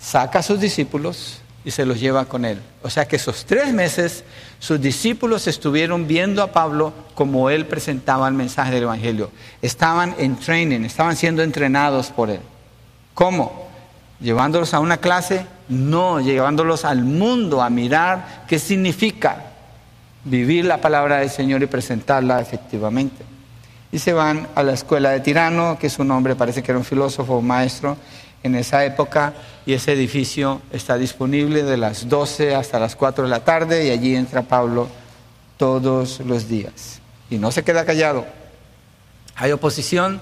[0.00, 2.60] Saca a sus discípulos y se los lleva con él.
[2.82, 4.24] O sea que esos tres meses
[4.58, 9.30] sus discípulos estuvieron viendo a Pablo como él presentaba el mensaje del Evangelio.
[9.60, 12.40] Estaban en training, estaban siendo entrenados por él.
[13.14, 13.62] ¿Cómo?
[14.22, 19.36] llevándolos a una clase, no, llevándolos al mundo a mirar qué significa
[20.24, 23.24] vivir la palabra del Señor y presentarla efectivamente.
[23.90, 26.84] Y se van a la escuela de Tirano, que su nombre parece que era un
[26.84, 27.96] filósofo o maestro
[28.42, 33.30] en esa época, y ese edificio está disponible de las 12 hasta las 4 de
[33.30, 34.88] la tarde, y allí entra Pablo
[35.56, 37.00] todos los días.
[37.30, 38.26] Y no se queda callado.
[39.36, 40.20] Hay oposición,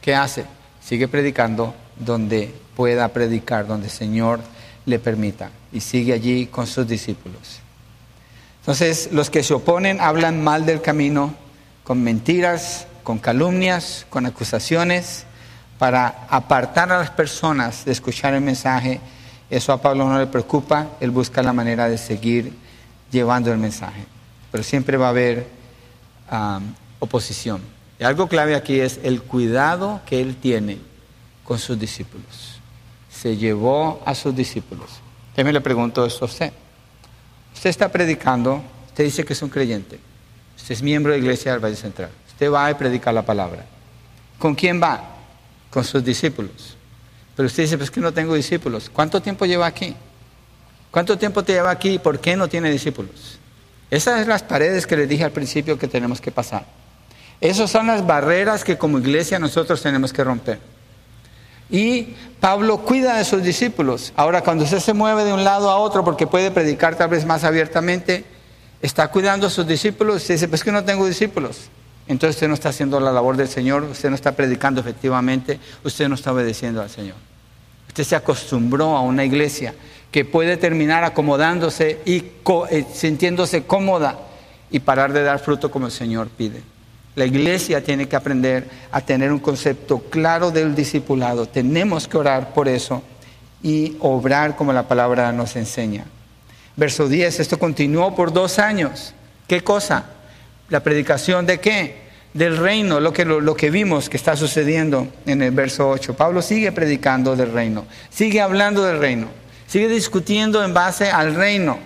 [0.00, 0.44] ¿qué hace?
[0.82, 4.40] Sigue predicando donde pueda predicar, donde el Señor
[4.86, 5.50] le permita.
[5.72, 7.60] Y sigue allí con sus discípulos.
[8.60, 11.34] Entonces, los que se oponen hablan mal del camino
[11.84, 15.24] con mentiras, con calumnias, con acusaciones,
[15.78, 19.00] para apartar a las personas de escuchar el mensaje.
[19.48, 22.52] Eso a Pablo no le preocupa, él busca la manera de seguir
[23.10, 24.04] llevando el mensaje.
[24.50, 25.46] Pero siempre va a haber
[26.98, 27.60] oposición.
[27.98, 30.78] Y algo clave aquí es el cuidado que él tiene
[31.44, 32.60] con sus discípulos.
[33.10, 34.90] Se llevó a sus discípulos.
[35.34, 36.52] Déjeme le pregunto esto a usted.
[37.54, 39.98] Usted está predicando, usted dice que es un creyente,
[40.56, 43.64] usted es miembro de la iglesia del Valle Central, usted va a predicar la palabra.
[44.38, 45.17] ¿Con quién va?
[45.70, 46.76] Con sus discípulos.
[47.36, 48.90] Pero usted dice, pues que no tengo discípulos.
[48.92, 49.94] ¿Cuánto tiempo lleva aquí?
[50.90, 53.38] ¿Cuánto tiempo te lleva aquí y por qué no tiene discípulos?
[53.90, 56.66] Esas son las paredes que le dije al principio que tenemos que pasar.
[57.40, 60.58] Esas son las barreras que como iglesia nosotros tenemos que romper.
[61.70, 64.12] Y Pablo cuida de sus discípulos.
[64.16, 67.24] Ahora, cuando usted se mueve de un lado a otro porque puede predicar tal vez
[67.24, 68.24] más abiertamente,
[68.80, 70.28] está cuidando a sus discípulos.
[70.28, 71.68] Y dice, pues que no tengo discípulos.
[72.08, 76.08] Entonces usted no está haciendo la labor del Señor, usted no está predicando efectivamente, usted
[76.08, 77.16] no está obedeciendo al Señor.
[77.86, 79.74] Usted se acostumbró a una iglesia
[80.10, 82.24] que puede terminar acomodándose y
[82.70, 84.18] eh, sintiéndose cómoda
[84.70, 86.62] y parar de dar fruto como el Señor pide.
[87.14, 91.46] La iglesia tiene que aprender a tener un concepto claro del discipulado.
[91.46, 93.02] Tenemos que orar por eso
[93.62, 96.06] y obrar como la palabra nos enseña.
[96.76, 99.14] Verso 10, esto continuó por dos años.
[99.46, 100.04] ¿Qué cosa?
[100.68, 102.08] La predicación de qué?
[102.34, 106.14] Del reino, lo que, lo, que vimos que está sucediendo en el verso 8.
[106.14, 109.28] Pablo sigue predicando del reino, sigue hablando del reino,
[109.66, 111.78] sigue discutiendo en base al reino.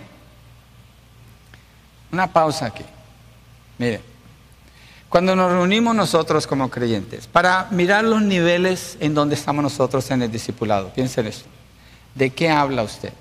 [2.10, 2.84] Una pausa aquí.
[3.78, 4.00] Mire,
[5.08, 10.22] cuando nos reunimos nosotros como creyentes, para mirar los niveles en donde estamos nosotros en
[10.22, 11.48] el discipulado, piensen esto.
[12.14, 13.12] ¿De qué habla usted?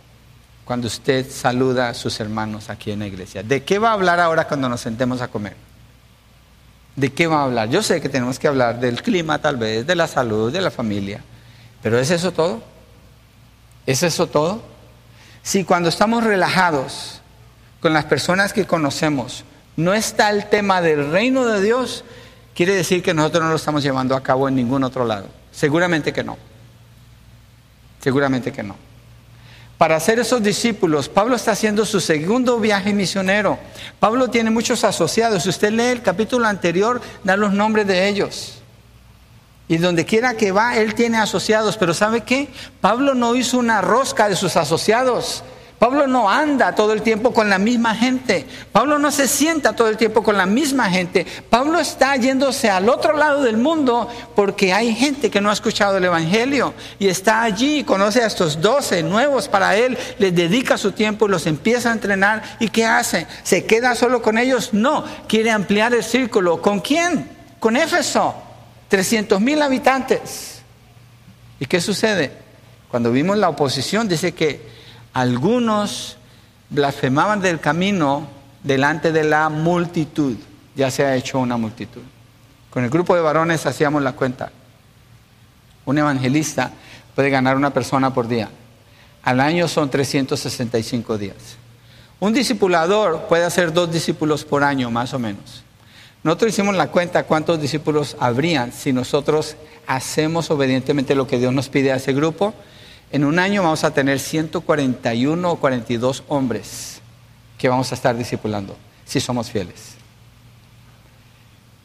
[0.65, 3.43] Cuando usted saluda a sus hermanos aquí en la iglesia?
[3.43, 5.55] ¿De qué va a hablar ahora cuando nos sentemos a comer?
[6.95, 7.69] ¿De qué va a hablar?
[7.69, 10.71] Yo sé que tenemos que hablar del clima tal vez, de la salud, de la
[10.71, 11.21] familia,
[11.81, 12.61] pero ¿es eso todo?
[13.85, 14.61] ¿Es eso todo?
[15.43, 17.21] Si cuando estamos relajados
[17.79, 19.43] con las personas que conocemos
[19.75, 22.03] no está el tema del reino de Dios,
[22.53, 25.27] quiere decir que nosotros no lo estamos llevando a cabo en ningún otro lado.
[25.51, 26.37] Seguramente que no.
[28.01, 28.75] Seguramente que no.
[29.81, 33.57] Para hacer esos discípulos, Pablo está haciendo su segundo viaje misionero.
[33.99, 35.41] Pablo tiene muchos asociados.
[35.41, 38.61] Si usted lee el capítulo anterior, da los nombres de ellos.
[39.67, 41.77] Y donde quiera que va, él tiene asociados.
[41.77, 42.49] Pero ¿sabe qué?
[42.79, 45.43] Pablo no hizo una rosca de sus asociados.
[45.81, 48.45] Pablo no anda todo el tiempo con la misma gente.
[48.71, 51.25] Pablo no se sienta todo el tiempo con la misma gente.
[51.49, 55.97] Pablo está yéndose al otro lado del mundo porque hay gente que no ha escuchado
[55.97, 60.91] el Evangelio y está allí, conoce a estos doce nuevos para él, les dedica su
[60.91, 62.43] tiempo y los empieza a entrenar.
[62.59, 63.25] ¿Y qué hace?
[63.41, 64.75] ¿Se queda solo con ellos?
[64.75, 66.61] No, quiere ampliar el círculo.
[66.61, 67.27] ¿Con quién?
[67.59, 68.35] Con Éfeso.
[68.87, 70.61] 300 mil habitantes.
[71.59, 72.31] ¿Y qué sucede?
[72.87, 74.79] Cuando vimos la oposición, dice que
[75.13, 76.17] algunos
[76.69, 78.27] blasfemaban del camino
[78.63, 80.35] delante de la multitud.
[80.75, 82.01] Ya se ha hecho una multitud.
[82.69, 84.51] Con el grupo de varones hacíamos la cuenta.
[85.85, 86.71] Un evangelista
[87.15, 88.49] puede ganar una persona por día.
[89.23, 91.35] Al año son 365 días.
[92.19, 95.63] Un discipulador puede hacer dos discípulos por año, más o menos.
[96.23, 99.55] Nosotros hicimos la cuenta cuántos discípulos habrían si nosotros
[99.87, 102.53] hacemos obedientemente lo que Dios nos pide a ese grupo
[103.11, 107.01] en un año vamos a tener 141 o 42 hombres
[107.57, 109.95] que vamos a estar discipulando, si somos fieles.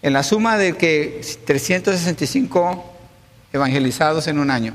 [0.03, 2.85] En la suma de que 365
[3.53, 4.75] evangelizados en un año,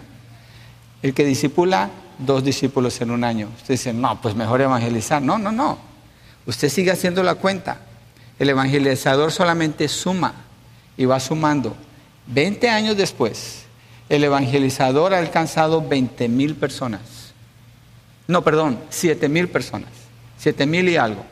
[1.02, 3.50] el que discipula, dos discípulos en un año.
[3.58, 5.22] Usted dice, no, pues mejor evangelizar.
[5.22, 5.78] No, no, no.
[6.46, 7.80] Usted sigue haciendo la cuenta.
[8.40, 10.34] El evangelizador solamente suma
[10.98, 11.76] y va sumando.
[12.28, 13.61] 20 años después,
[14.12, 17.00] el evangelizador ha alcanzado 20 mil personas.
[18.28, 19.90] No, perdón, 7 mil personas.
[20.38, 21.24] 7 mil y algo.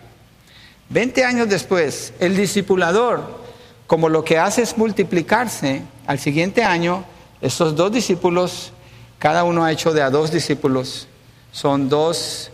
[0.88, 3.42] 20 años después, el discipulador,
[3.86, 7.04] como lo que hace es multiplicarse, al siguiente año,
[7.42, 8.72] esos dos discípulos,
[9.18, 11.10] cada uno ha hecho de a dos discípulos,
[11.52, 12.50] son dos,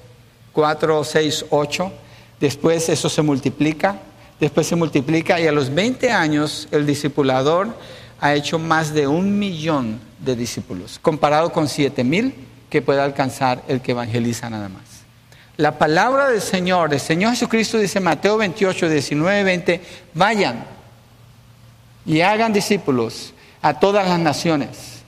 [0.53, 1.91] cuatro, seis, ocho.
[2.39, 3.99] Después eso se multiplica,
[4.39, 7.75] después se multiplica y a los 20 años el discipulador
[8.25, 12.33] ha hecho más de un millón de discípulos, comparado con siete mil
[12.71, 14.81] que puede alcanzar el que evangeliza nada más.
[15.57, 19.81] La palabra del Señor, el Señor Jesucristo dice Mateo 28, 19, 20,
[20.15, 20.65] vayan
[22.03, 25.03] y hagan discípulos a todas las naciones.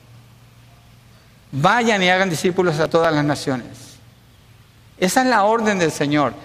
[1.51, 3.97] Vayan y hagan discípulos a todas las naciones.
[4.99, 6.36] Esa es la orden del Señor.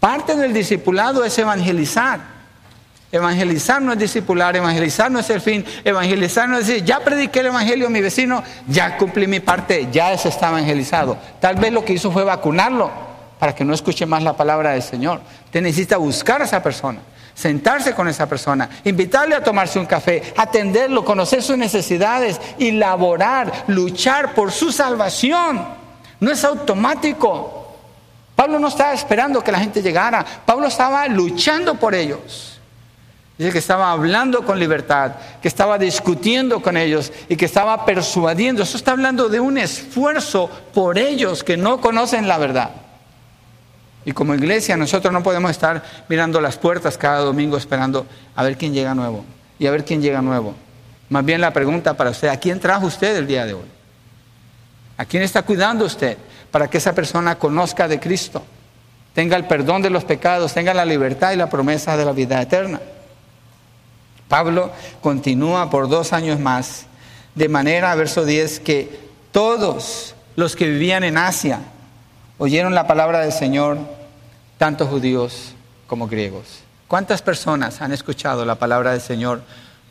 [0.00, 2.35] Parte del discipulado es evangelizar.
[3.12, 7.40] Evangelizar no es discipular, evangelizar no es el fin, evangelizar no es decir, ya prediqué
[7.40, 11.16] el evangelio a mi vecino, ya cumplí mi parte, ya ese está evangelizado.
[11.40, 12.90] Tal vez lo que hizo fue vacunarlo
[13.38, 15.20] para que no escuche más la palabra del Señor.
[15.44, 16.98] Usted necesita buscar a esa persona,
[17.32, 23.64] sentarse con esa persona, invitarle a tomarse un café, atenderlo, conocer sus necesidades y laborar,
[23.68, 25.64] luchar por su salvación.
[26.18, 27.76] No es automático.
[28.34, 32.55] Pablo no estaba esperando que la gente llegara, Pablo estaba luchando por ellos.
[33.38, 38.62] Dice que estaba hablando con libertad, que estaba discutiendo con ellos y que estaba persuadiendo.
[38.62, 42.70] Eso está hablando de un esfuerzo por ellos que no conocen la verdad.
[44.06, 48.56] Y como iglesia nosotros no podemos estar mirando las puertas cada domingo esperando a ver
[48.56, 49.24] quién llega nuevo
[49.58, 50.54] y a ver quién llega nuevo.
[51.10, 53.66] Más bien la pregunta para usted, ¿a quién trajo usted el día de hoy?
[54.96, 56.16] ¿A quién está cuidando usted
[56.50, 58.42] para que esa persona conozca de Cristo?
[59.12, 62.40] Tenga el perdón de los pecados, tenga la libertad y la promesa de la vida
[62.40, 62.80] eterna.
[64.28, 66.86] Pablo continúa por dos años más,
[67.34, 71.60] de manera, verso 10, que todos los que vivían en Asia
[72.38, 73.78] oyeron la palabra del Señor,
[74.58, 75.54] tanto judíos
[75.86, 76.60] como griegos.
[76.88, 79.42] ¿Cuántas personas han escuchado la palabra del Señor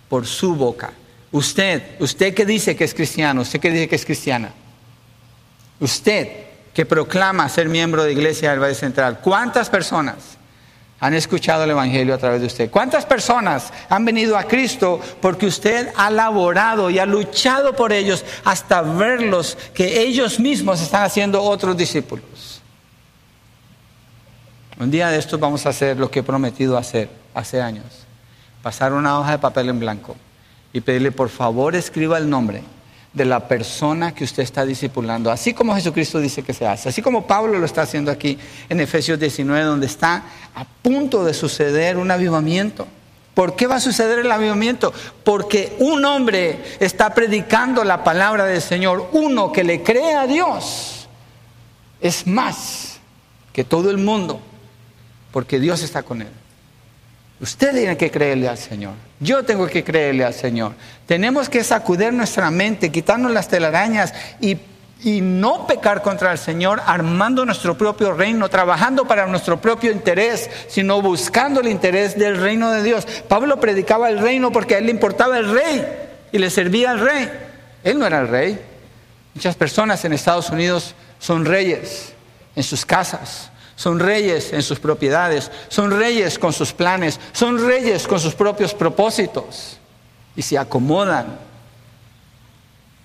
[0.10, 0.92] por su boca?
[1.32, 4.52] Usted, usted que dice que es cristiano, usted que dice que es cristiana,
[5.80, 10.35] usted que proclama ser miembro de Iglesia del Valle Central, ¿cuántas personas
[11.06, 12.72] han escuchado el Evangelio a través de usted?
[12.72, 18.26] ¿Cuántas personas han venido a Cristo porque usted ha laborado y ha luchado por ellos
[18.44, 22.60] hasta verlos que ellos mismos están haciendo otros discípulos?
[24.80, 27.86] Un día de estos vamos a hacer lo que he prometido hacer hace años.
[28.64, 30.16] Pasar una hoja de papel en blanco
[30.74, 32.64] y pedirle por favor escriba el nombre
[33.16, 37.02] de la persona que usted está discipulando, así como Jesucristo dice que se hace, así
[37.02, 38.38] como Pablo lo está haciendo aquí
[38.68, 42.86] en Efesios 19, donde está a punto de suceder un avivamiento.
[43.34, 44.94] ¿Por qué va a suceder el avivamiento?
[45.24, 51.08] Porque un hombre está predicando la palabra del Señor, uno que le cree a Dios,
[52.02, 53.00] es más
[53.54, 54.42] que todo el mundo,
[55.32, 56.30] porque Dios está con él.
[57.40, 58.94] Usted tiene que creerle al Señor.
[59.26, 60.74] Yo tengo que creerle al Señor.
[61.08, 64.58] Tenemos que sacudir nuestra mente, quitarnos las telarañas y,
[65.04, 70.50] y, no pecar contra el Señor, armando nuestro propio reino, trabajando para nuestro propio interés,
[70.68, 73.06] sino buscando el interés del reino de Dios.
[73.28, 75.86] Pablo predicaba el reino porque a él le importaba el rey
[76.32, 77.32] y le servía al rey.
[77.84, 78.60] Él no era el rey.
[79.34, 82.14] Muchas personas en Estados Unidos son reyes
[82.56, 88.08] en sus casas, son reyes en sus propiedades, son reyes con sus planes, son reyes
[88.08, 89.78] con sus propios propósitos.
[90.36, 91.38] Y se acomodan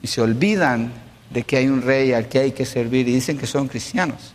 [0.03, 0.93] y se olvidan
[1.31, 4.35] de que hay un rey al que hay que servir y dicen que son cristianos.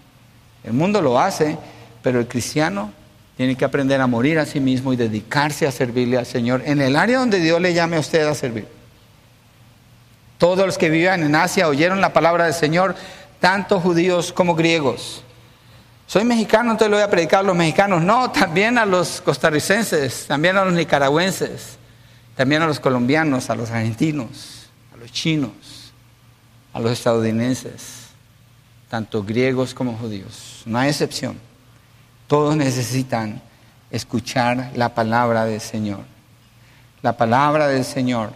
[0.63, 1.57] El mundo lo hace,
[2.01, 2.91] pero el cristiano
[3.37, 6.81] tiene que aprender a morir a sí mismo y dedicarse a servirle al Señor en
[6.81, 8.67] el área donde Dios le llame a usted a servir.
[10.37, 12.95] Todos los que vivían en Asia oyeron la palabra del Señor,
[13.39, 15.24] tanto judíos como griegos.
[16.07, 18.01] Soy mexicano, entonces lo voy a predicar a los mexicanos.
[18.01, 21.77] No, también a los costarricenses, también a los nicaragüenses,
[22.35, 25.93] también a los colombianos, a los argentinos, a los chinos,
[26.73, 28.07] a los estadounidenses,
[28.89, 30.61] tanto griegos como judíos.
[30.65, 31.39] No hay excepción.
[32.27, 33.41] Todos necesitan
[33.89, 36.01] escuchar la palabra del Señor.
[37.01, 38.31] La palabra del Señor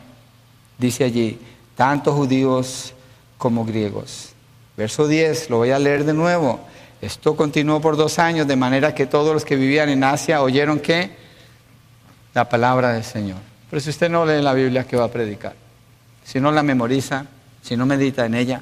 [0.78, 1.40] dice allí,
[1.76, 2.94] tanto judíos
[3.38, 4.34] como griegos.
[4.78, 6.60] Verso 10, lo voy a leer de nuevo.
[7.02, 10.80] Esto continuó por dos años, de manera que todos los que vivían en Asia oyeron
[10.80, 11.16] que
[12.34, 13.38] la palabra del Señor.
[13.70, 15.54] Pero si usted no lee la Biblia, ¿qué va a predicar?
[16.24, 17.26] Si no la memoriza,
[17.62, 18.62] si no medita en ella,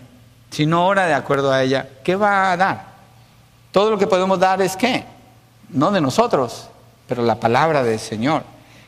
[0.51, 2.85] si no ora de acuerdo a ella, ¿qué va a dar?
[3.71, 5.03] Todo lo que podemos dar es qué?
[5.69, 6.69] No de nosotros,
[7.07, 8.43] pero la palabra del Señor.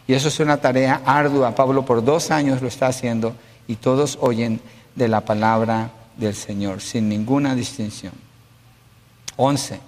[0.08, 1.56] Y eso es una tarea ardua.
[1.56, 3.36] Pablo por dos años lo está haciendo
[3.68, 4.62] y todos oyen
[4.96, 8.29] de la palabra del Señor, sin ninguna distinción.
[9.40, 9.80] 11.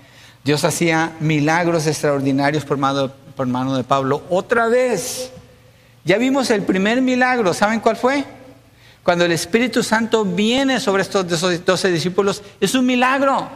[0.44, 4.24] Dios hacía milagros extraordinarios por mano, por mano de Pablo.
[4.30, 5.32] Otra vez.
[6.04, 7.54] Ya vimos el primer milagro.
[7.54, 8.24] ¿Saben cuál fue?
[9.04, 11.28] Cuando el Espíritu Santo viene sobre estos
[11.66, 13.48] doce discípulos, es un milagro.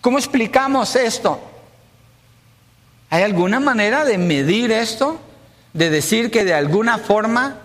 [0.00, 1.40] ¿Cómo explicamos esto?
[3.10, 5.18] ¿Hay alguna manera de medir esto?
[5.72, 7.56] ¿De decir que de alguna forma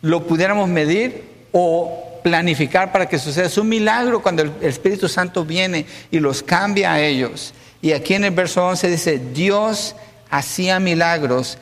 [0.00, 1.46] lo pudiéramos medir?
[1.52, 3.46] ¿O planificar para que suceda.
[3.46, 7.52] Es un milagro cuando el Espíritu Santo viene y los cambia a ellos.
[7.80, 9.96] Y aquí en el verso 11 dice, Dios
[10.30, 11.58] hacía milagros.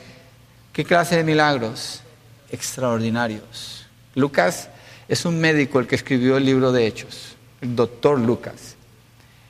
[0.73, 2.01] ¿Qué clase de milagros?
[2.51, 3.87] Extraordinarios.
[4.15, 4.69] Lucas
[5.07, 8.75] es un médico el que escribió el libro de Hechos, el doctor Lucas.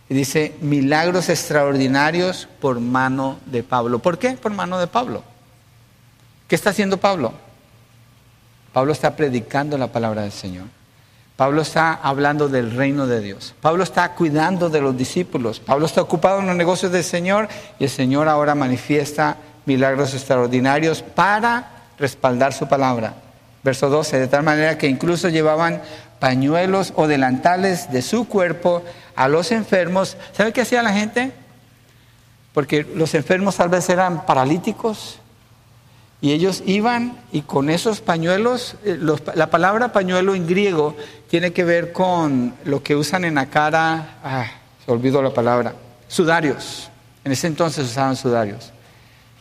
[0.09, 3.99] Y dice, milagros extraordinarios por mano de Pablo.
[3.99, 4.31] ¿Por qué?
[4.31, 5.23] Por mano de Pablo.
[6.47, 7.33] ¿Qué está haciendo Pablo?
[8.73, 10.65] Pablo está predicando la palabra del Señor.
[11.35, 13.55] Pablo está hablando del reino de Dios.
[13.61, 15.59] Pablo está cuidando de los discípulos.
[15.59, 17.47] Pablo está ocupado en los negocios del Señor
[17.79, 21.67] y el Señor ahora manifiesta milagros extraordinarios para
[21.97, 23.15] respaldar su palabra.
[23.63, 25.81] Verso 12, de tal manera que incluso llevaban
[26.19, 28.83] pañuelos o delantales de su cuerpo
[29.15, 30.17] a los enfermos.
[30.33, 31.31] ¿Sabe qué hacía la gente?
[32.53, 35.19] Porque los enfermos tal vez eran paralíticos,
[36.21, 38.97] y ellos iban y con esos pañuelos, eh,
[39.33, 40.95] la palabra pañuelo en griego
[41.27, 44.45] tiene que ver con lo que usan en la cara, ah,
[44.85, 45.73] se olvidó la palabra,
[46.07, 46.89] sudarios.
[47.23, 48.71] En ese entonces usaban sudarios.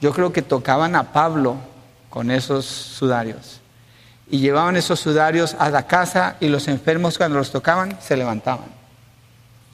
[0.00, 1.56] Yo creo que tocaban a Pablo
[2.08, 3.60] con esos sudarios.
[4.30, 8.80] Y llevaban esos sudarios a la casa y los enfermos cuando los tocaban se levantaban.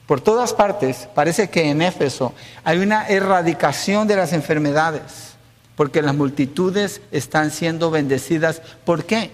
[0.06, 2.32] Por todas partes, parece que en Éfeso
[2.64, 5.35] hay una erradicación de las enfermedades
[5.76, 8.62] porque las multitudes están siendo bendecidas.
[8.84, 9.30] ¿Por qué?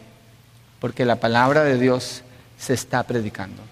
[0.80, 2.22] Porque la palabra de Dios
[2.58, 3.62] se está predicando.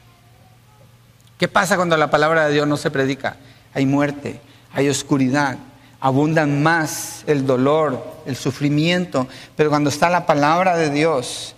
[1.36, 3.36] ¿Qué pasa cuando la palabra de Dios no se predica?
[3.74, 4.40] Hay muerte,
[4.72, 5.58] hay oscuridad,
[5.98, 11.54] abundan más el dolor, el sufrimiento, pero cuando está la palabra de Dios,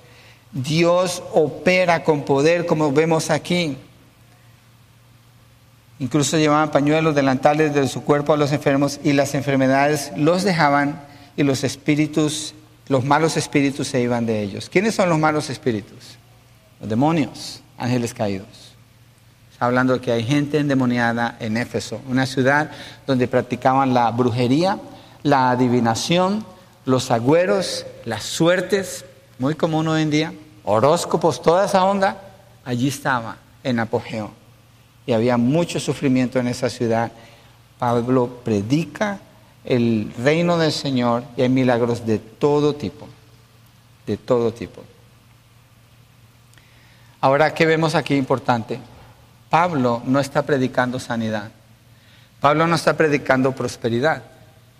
[0.53, 3.77] Dios opera con poder como vemos aquí.
[5.99, 11.01] Incluso llevaban pañuelos delantales de su cuerpo a los enfermos y las enfermedades los dejaban
[11.37, 12.55] y los espíritus,
[12.89, 14.69] los malos espíritus se iban de ellos.
[14.69, 16.17] ¿Quiénes son los malos espíritus?
[16.81, 18.75] Los demonios, ángeles caídos.
[19.53, 22.71] Está hablando de que hay gente endemoniada en Éfeso, una ciudad
[23.07, 24.79] donde practicaban la brujería,
[25.23, 26.45] la adivinación,
[26.85, 29.05] los agüeros, las suertes,
[29.39, 30.33] muy común hoy en día,
[30.65, 32.17] horóscopos, toda esa onda,
[32.65, 34.42] allí estaba en apogeo.
[35.07, 37.11] Y había mucho sufrimiento en esa ciudad.
[37.79, 39.19] Pablo predica
[39.65, 43.09] el reino del Señor y hay milagros de todo tipo,
[44.07, 44.83] de todo tipo.
[47.21, 48.81] Ahora, ¿qué vemos aquí importante?
[49.49, 51.51] Pablo no está predicando sanidad.
[52.41, 54.23] Pablo no está predicando prosperidad.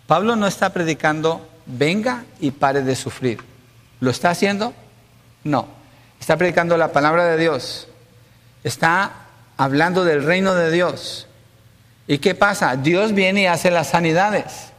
[0.07, 3.41] Pablo no está predicando venga y pare de sufrir.
[4.01, 4.75] ¿Lo está haciendo?
[5.45, 5.69] No.
[6.19, 7.89] Está predicando la palabra de Dios.
[8.65, 9.22] Está
[9.63, 11.29] hablando del reino de Dios.
[12.09, 12.75] ¿Y qué pasa?
[12.75, 14.73] Dios viene y hace las sanidades.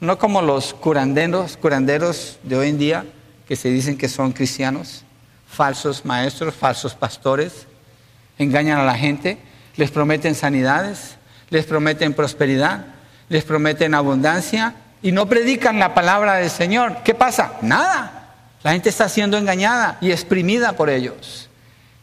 [0.00, 3.04] No como los curanderos, curanderos de hoy en día
[3.46, 5.04] que se dicen que son cristianos,
[5.46, 7.68] falsos maestros, falsos pastores,
[8.36, 9.38] engañan a la gente,
[9.76, 11.14] les prometen sanidades,
[11.50, 12.86] les prometen prosperidad,
[13.28, 17.04] les prometen abundancia y no predican la palabra del Señor.
[17.04, 17.52] ¿Qué pasa?
[17.62, 18.34] Nada.
[18.64, 21.48] La gente está siendo engañada y exprimida por ellos.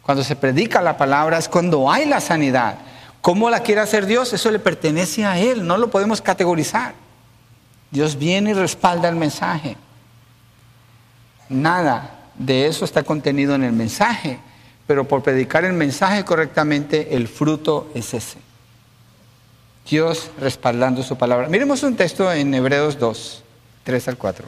[0.02, 2.80] Cuando se predica la palabra es cuando hay la sanidad.
[3.22, 4.34] ¿Cómo la quiere hacer Dios?
[4.34, 6.94] Eso le pertenece a Él, no lo podemos categorizar.
[7.92, 9.78] Dios viene y respalda el mensaje.
[11.50, 14.40] Nada de eso está contenido en el mensaje,
[14.88, 18.40] pero por predicar el mensaje correctamente, el fruto es ese.
[19.88, 21.48] Dios respaldando su palabra.
[21.50, 23.44] Miremos un texto en Hebreos 2,
[23.84, 24.46] 3 al 4.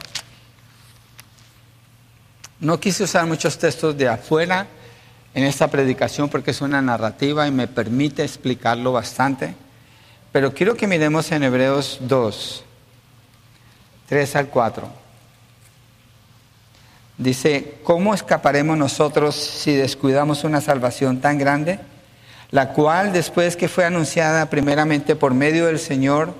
[2.60, 4.66] No quise usar muchos textos de afuera
[5.34, 9.54] en esta predicación porque es una narrativa y me permite explicarlo bastante,
[10.32, 12.64] pero quiero que miremos en Hebreos 2,
[14.08, 14.88] 3 al 4.
[17.18, 21.78] Dice, ¿cómo escaparemos nosotros si descuidamos una salvación tan grande?
[22.54, 26.32] la cual después que fue anunciada primeramente por medio del Señor,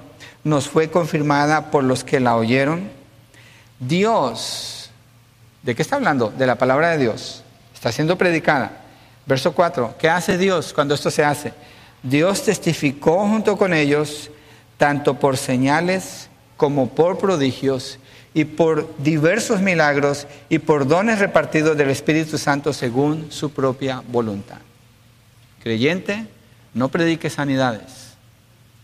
[0.44, 2.88] nos fue confirmada por los que la oyeron.
[3.80, 4.90] Dios,
[5.64, 6.30] ¿de qué está hablando?
[6.30, 7.42] De la palabra de Dios.
[7.74, 8.83] Está siendo predicada.
[9.26, 11.52] Verso 4, ¿qué hace Dios cuando esto se hace?
[12.02, 14.30] Dios testificó junto con ellos,
[14.76, 17.98] tanto por señales como por prodigios
[18.34, 24.58] y por diversos milagros y por dones repartidos del Espíritu Santo según su propia voluntad.
[25.62, 26.26] Creyente,
[26.74, 28.14] no predique sanidades.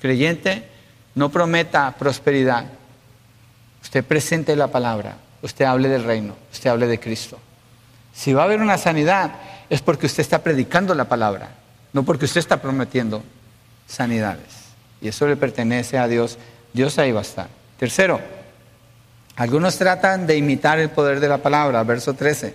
[0.01, 0.65] Creyente,
[1.15, 2.65] no prometa prosperidad.
[3.83, 7.39] Usted presente la palabra, usted hable del reino, usted hable de Cristo.
[8.15, 9.33] Si va a haber una sanidad,
[9.71, 11.51] es porque usted está predicando la palabra,
[11.93, 13.23] no porque usted está prometiendo
[13.87, 14.47] sanidades.
[15.01, 16.37] Y eso le pertenece a Dios.
[16.73, 17.49] Dios ahí va a estar.
[17.79, 18.21] Tercero,
[19.37, 22.53] algunos tratan de imitar el poder de la palabra, verso 13.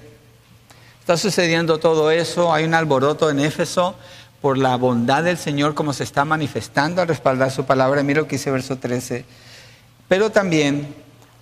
[1.00, 3.96] Está sucediendo todo eso, hay un alboroto en Éfeso
[4.42, 8.04] por la bondad del Señor como se está manifestando al respaldar su palabra.
[8.04, 9.26] Mira lo que dice verso 13.
[10.08, 10.94] Pero también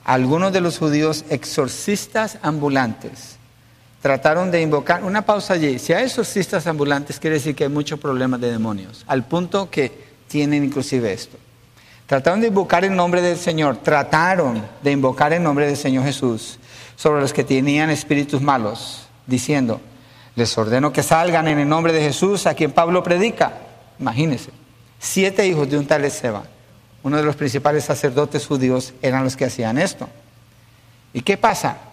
[0.05, 3.37] algunos de los judíos exorcistas ambulantes
[4.03, 7.97] trataron de invocar, una pausa allí, si hay exorcistas ambulantes quiere decir que hay muchos
[7.97, 9.93] problemas de demonios, al punto que
[10.27, 11.37] tienen inclusive esto.
[12.05, 16.59] Trataron de invocar el nombre del Señor, trataron de invocar el nombre del Señor Jesús
[16.97, 19.79] sobre los que tenían espíritus malos diciendo,
[20.35, 23.53] les ordeno que salgan en el nombre de Jesús a quien Pablo predica.
[23.99, 24.49] Imagínense,
[24.99, 26.43] siete hijos de un tal Seba,
[27.03, 30.09] uno de los principales sacerdotes judíos, eran los que hacían esto.
[31.13, 31.92] ¿Y qué pasa?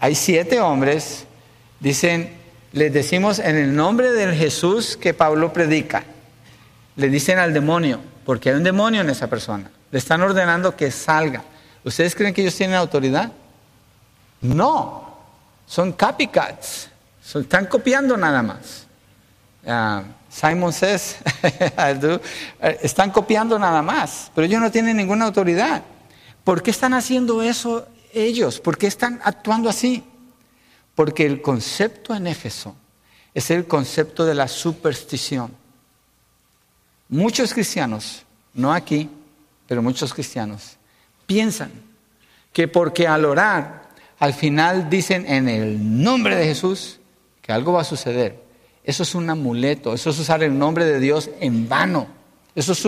[0.00, 1.24] Hay siete hombres,
[1.80, 2.32] dicen,
[2.72, 6.04] les decimos en el nombre del Jesús que Pablo predica.
[6.96, 9.70] Le dicen al demonio, porque hay un demonio en esa persona.
[9.90, 11.42] Le están ordenando que salga.
[11.84, 13.30] ¿Ustedes creen que ellos tienen autoridad?
[14.40, 15.18] No,
[15.66, 16.88] son copycats,
[17.22, 18.86] están copiando nada más.
[19.66, 22.20] Ah, Simon says, eh,
[22.82, 25.82] están copiando nada más, pero ellos no tienen ninguna autoridad.
[26.42, 28.60] ¿Por qué están haciendo eso ellos?
[28.60, 30.04] ¿Por qué están actuando así?
[30.94, 32.74] Porque el concepto en Éfeso
[33.34, 35.52] es el concepto de la superstición.
[37.08, 39.10] Muchos cristianos, no aquí,
[39.66, 40.76] pero muchos cristianos,
[41.26, 41.70] piensan
[42.52, 43.84] que porque al orar
[44.18, 47.00] al final dicen en el nombre de Jesús
[47.42, 48.42] que algo va a suceder.
[48.84, 52.06] Eso es un amuleto, eso es usar el nombre de Dios en vano.
[52.54, 52.84] Eso es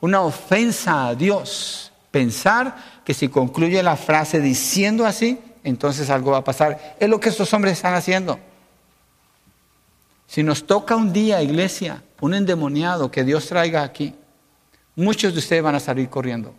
[0.00, 1.92] una ofensa a Dios.
[2.10, 6.96] Pensar que si concluye la frase diciendo así, entonces algo va a pasar.
[6.98, 8.40] Es lo que estos hombres están haciendo.
[10.26, 14.12] Si nos toca un día, iglesia, un endemoniado que Dios traiga aquí,
[14.96, 16.52] muchos de ustedes van a salir corriendo.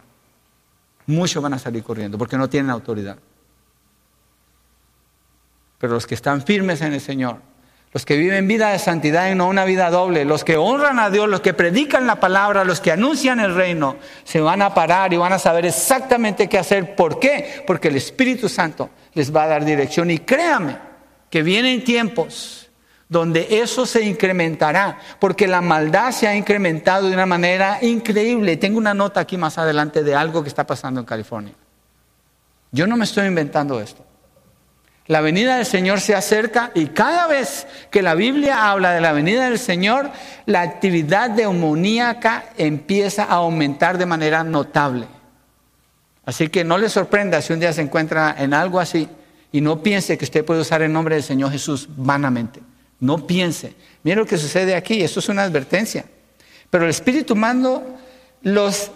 [1.06, 3.18] Muchos van a salir corriendo porque no tienen autoridad.
[5.80, 7.42] Pero los que están firmes en el Señor,
[7.94, 11.10] los que viven vida de santidad y no una vida doble, los que honran a
[11.10, 15.14] Dios, los que predican la palabra, los que anuncian el reino, se van a parar
[15.14, 16.96] y van a saber exactamente qué hacer.
[16.96, 17.64] ¿Por qué?
[17.66, 20.12] Porque el Espíritu Santo les va a dar dirección.
[20.12, 20.78] Y créame
[21.30, 22.70] que vienen tiempos
[23.10, 28.58] donde eso se incrementará, porque la maldad se ha incrementado de una manera increíble.
[28.58, 31.54] Tengo una nota aquí más adelante de algo que está pasando en California.
[32.72, 34.06] Yo no me estoy inventando esto.
[35.08, 39.14] La venida del Señor se acerca y cada vez que la Biblia habla de la
[39.14, 40.12] venida del Señor,
[40.46, 45.08] la actividad demoníaca empieza a aumentar de manera notable.
[46.26, 49.08] Así que no le sorprenda si un día se encuentra en algo así
[49.54, 52.60] y no piense que usted puede usar el nombre del Señor Jesús vanamente.
[53.00, 53.76] No piense.
[54.04, 56.04] Mira lo que sucede aquí, esto es una advertencia.
[56.70, 57.82] Pero el Espíritu Mando
[58.42, 58.92] los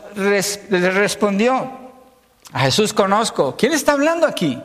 [0.70, 1.80] respondió,
[2.52, 3.56] a Jesús conozco.
[3.56, 4.62] ¿Quién está hablando aquí?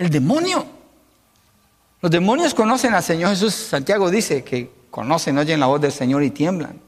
[0.00, 0.64] El demonio.
[2.00, 3.52] Los demonios conocen al Señor Jesús.
[3.52, 6.80] Santiago dice que conocen, oyen la voz del Señor y tiemblan.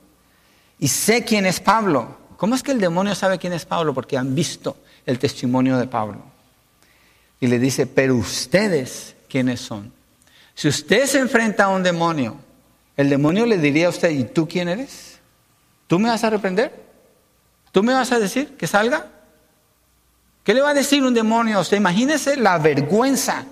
[0.79, 2.17] Y sé quién es Pablo.
[2.39, 3.93] ¿Cómo es que el demonio sabe quién es Pablo?
[3.93, 6.23] Porque han visto el testimonio de Pablo.
[7.39, 9.93] Y le dice, pero ustedes, ¿quiénes son?
[10.55, 12.39] Si usted se enfrenta a un demonio,
[12.97, 15.19] el demonio le diría a usted, ¿y tú quién eres?
[15.87, 16.83] ¿Tú me vas a reprender?
[17.73, 19.12] ¿Tú me vas a decir que salga?
[20.45, 21.77] ¿Qué le va a decir un demonio a usted?
[21.77, 23.45] Imagínese la vergüenza,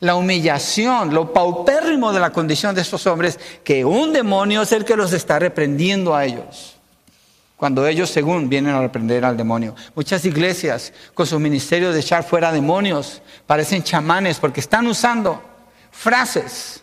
[0.00, 4.84] la humillación, lo paupérrimo de la condición de estos hombres, que un demonio es el
[4.84, 6.76] que los está reprendiendo a ellos.
[7.56, 9.76] Cuando ellos, según, vienen a reprender al demonio.
[9.94, 15.42] Muchas iglesias, con su ministerio de echar fuera demonios, parecen chamanes porque están usando
[15.90, 16.82] frases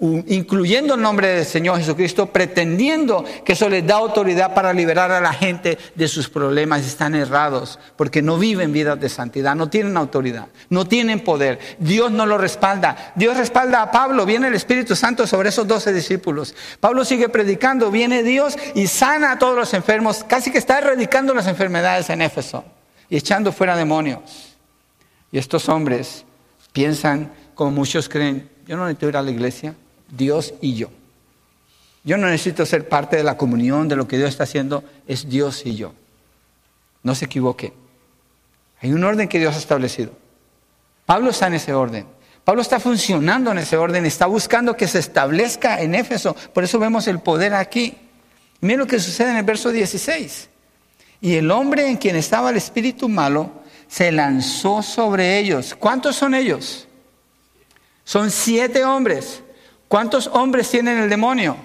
[0.00, 5.20] incluyendo el nombre del Señor Jesucristo, pretendiendo que eso les da autoridad para liberar a
[5.20, 6.84] la gente de sus problemas.
[6.84, 11.58] Están errados porque no viven vidas de santidad, no tienen autoridad, no tienen poder.
[11.78, 13.12] Dios no lo respalda.
[13.14, 16.54] Dios respalda a Pablo, viene el Espíritu Santo sobre esos doce discípulos.
[16.80, 21.32] Pablo sigue predicando, viene Dios y sana a todos los enfermos, casi que está erradicando
[21.34, 22.64] las enfermedades en Éfeso
[23.08, 24.56] y echando fuera demonios.
[25.30, 26.24] Y estos hombres
[26.72, 29.74] piensan, como muchos creen, yo no necesito ir a la iglesia,
[30.10, 30.90] Dios y yo.
[32.04, 35.28] Yo no necesito ser parte de la comunión, de lo que Dios está haciendo, es
[35.28, 35.94] Dios y yo.
[37.02, 37.72] No se equivoque.
[38.80, 40.12] Hay un orden que Dios ha establecido.
[41.06, 42.06] Pablo está en ese orden.
[42.44, 46.36] Pablo está funcionando en ese orden, está buscando que se establezca en Éfeso.
[46.52, 47.96] Por eso vemos el poder aquí.
[48.60, 50.50] Miren lo que sucede en el verso 16.
[51.22, 53.50] Y el hombre en quien estaba el espíritu malo
[53.88, 55.74] se lanzó sobre ellos.
[55.78, 56.86] ¿Cuántos son ellos?
[58.04, 59.43] Son siete hombres.
[59.88, 61.56] ¿Cuántos hombres tienen el demonio?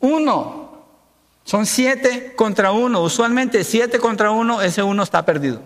[0.00, 0.66] Uno.
[1.44, 3.02] Son siete contra uno.
[3.02, 5.62] Usualmente siete contra uno, ese uno está perdido.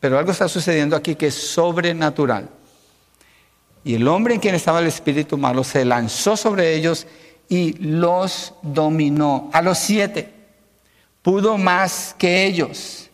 [0.00, 2.48] Pero algo está sucediendo aquí que es sobrenatural.
[3.84, 7.06] Y el hombre en quien estaba el espíritu malo se lanzó sobre ellos
[7.48, 9.50] y los dominó.
[9.52, 10.32] A los siete
[11.22, 13.10] pudo más que ellos.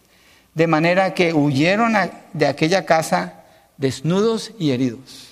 [0.54, 1.94] De manera que huyeron
[2.32, 3.44] de aquella casa
[3.76, 5.25] desnudos y heridos.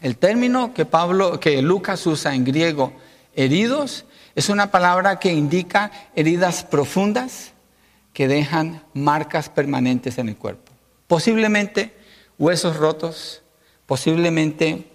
[0.00, 2.92] El término que Pablo, que Lucas usa en griego,
[3.34, 7.52] heridos, es una palabra que indica heridas profundas
[8.12, 10.72] que dejan marcas permanentes en el cuerpo.
[11.06, 11.94] Posiblemente
[12.38, 13.42] huesos rotos,
[13.86, 14.90] posiblemente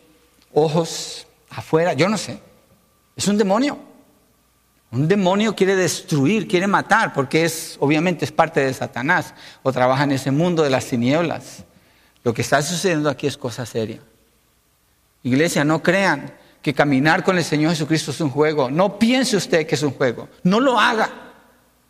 [0.54, 2.40] ojos afuera, yo no sé.
[3.16, 3.78] Es un demonio.
[4.92, 10.04] Un demonio quiere destruir, quiere matar, porque es, obviamente, es parte de Satanás o trabaja
[10.04, 11.64] en ese mundo de las tinieblas.
[12.24, 14.00] Lo que está sucediendo aquí es cosa seria.
[15.26, 18.70] Iglesia, no crean que caminar con el Señor Jesucristo es un juego.
[18.70, 20.30] No piense usted que es un juego.
[20.44, 21.10] No lo haga.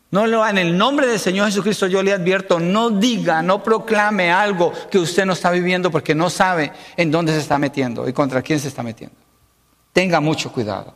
[0.09, 0.51] No lo haga.
[0.51, 4.97] En el nombre del Señor Jesucristo yo le advierto, no diga, no proclame algo que
[4.97, 8.57] usted no está viviendo porque no sabe en dónde se está metiendo y contra quién
[8.57, 9.17] se está metiendo.
[9.91, 10.93] Tenga mucho cuidado.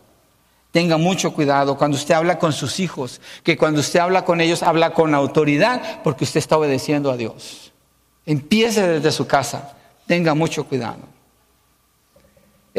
[0.72, 4.64] Tenga mucho cuidado cuando usted habla con sus hijos, que cuando usted habla con ellos
[4.64, 7.74] habla con autoridad porque usted está obedeciendo a Dios.
[8.26, 9.74] Empiece desde su casa.
[10.08, 11.19] Tenga mucho cuidado.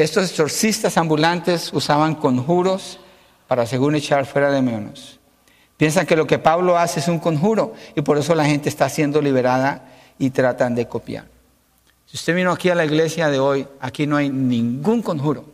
[0.03, 2.99] Estos exorcistas ambulantes usaban conjuros
[3.47, 5.19] para según echar fuera demonios.
[5.77, 8.89] Piensan que lo que Pablo hace es un conjuro y por eso la gente está
[8.89, 11.25] siendo liberada y tratan de copiar.
[12.07, 15.45] Si usted vino aquí a la iglesia de hoy, aquí no hay ningún conjuro.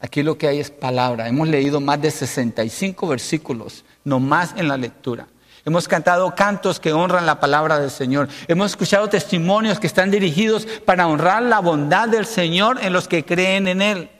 [0.00, 1.28] Aquí lo que hay es palabra.
[1.28, 5.26] Hemos leído más de 65 versículos, no más en la lectura.
[5.64, 8.28] Hemos cantado cantos que honran la palabra del Señor.
[8.46, 13.24] Hemos escuchado testimonios que están dirigidos para honrar la bondad del Señor en los que
[13.24, 14.10] creen en Él.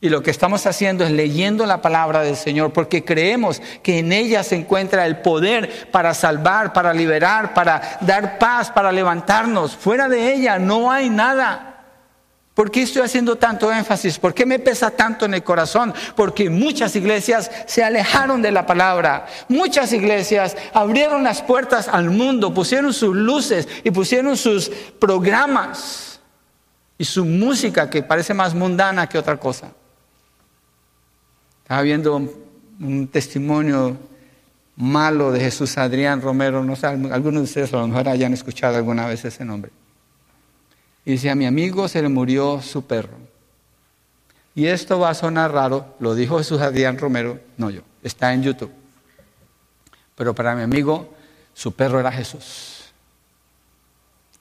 [0.00, 4.12] Y lo que estamos haciendo es leyendo la palabra del Señor porque creemos que en
[4.12, 9.76] ella se encuentra el poder para salvar, para liberar, para dar paz, para levantarnos.
[9.76, 11.67] Fuera de ella no hay nada.
[12.58, 14.18] ¿Por qué estoy haciendo tanto énfasis?
[14.18, 15.94] ¿Por qué me pesa tanto en el corazón?
[16.16, 19.26] Porque muchas iglesias se alejaron de la palabra.
[19.48, 26.18] Muchas iglesias abrieron las puertas al mundo, pusieron sus luces y pusieron sus programas
[26.98, 29.70] Y su música que parece más mundana que otra cosa.
[31.62, 32.16] Estaba viendo
[32.80, 33.96] un, testimonio
[34.74, 38.78] malo de Jesús Adrián Romero, no sé, algunos de ustedes a lo mejor hayan escuchado
[38.78, 39.70] alguna vez ese nombre.
[41.04, 43.16] Y decía, a mi amigo se le murió su perro.
[44.54, 48.42] Y esto va a sonar raro, lo dijo Jesús Adrián Romero, no yo, está en
[48.42, 48.72] YouTube.
[50.16, 51.14] Pero para mi amigo,
[51.54, 52.90] su perro era Jesús.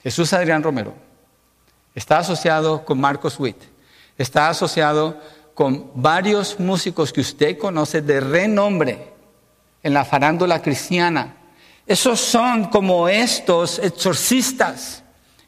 [0.01, 0.93] Jesús Adrián Romero
[1.93, 3.57] está asociado con Marcos Witt,
[4.17, 5.21] está asociado
[5.53, 9.13] con varios músicos que usted conoce de renombre
[9.83, 11.35] en la farándula cristiana.
[11.85, 15.03] Esos son como estos exorcistas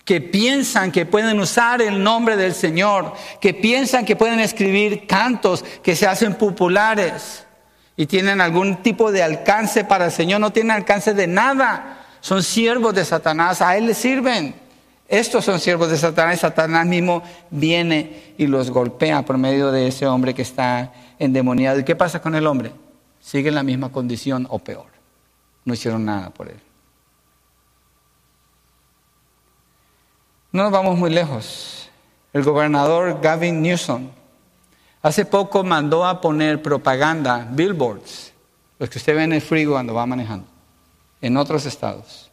[0.09, 5.63] que piensan que pueden usar el nombre del Señor, que piensan que pueden escribir cantos
[5.83, 7.45] que se hacen populares
[7.95, 12.07] y tienen algún tipo de alcance para el Señor, no tienen alcance de nada.
[12.21, 14.55] Son siervos de Satanás, a Él le sirven.
[15.07, 19.89] Estos son siervos de Satanás y Satanás mismo viene y los golpea por medio de
[19.89, 21.77] ese hombre que está endemoniado.
[21.77, 22.71] ¿Y qué pasa con el hombre?
[23.19, 24.87] Sigue en la misma condición o peor.
[25.65, 26.59] No hicieron nada por él.
[30.51, 31.89] No nos vamos muy lejos.
[32.33, 34.09] El gobernador Gavin Newsom
[35.01, 38.33] hace poco mandó a poner propaganda, billboards,
[38.79, 40.47] los que usted ve en el frigo cuando va manejando,
[41.21, 42.31] en otros estados,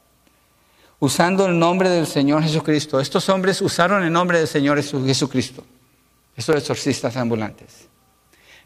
[0.99, 3.01] usando el nombre del Señor Jesucristo.
[3.01, 5.65] Estos hombres usaron el nombre del Señor Jesucristo,
[6.35, 7.89] esos exorcistas ambulantes.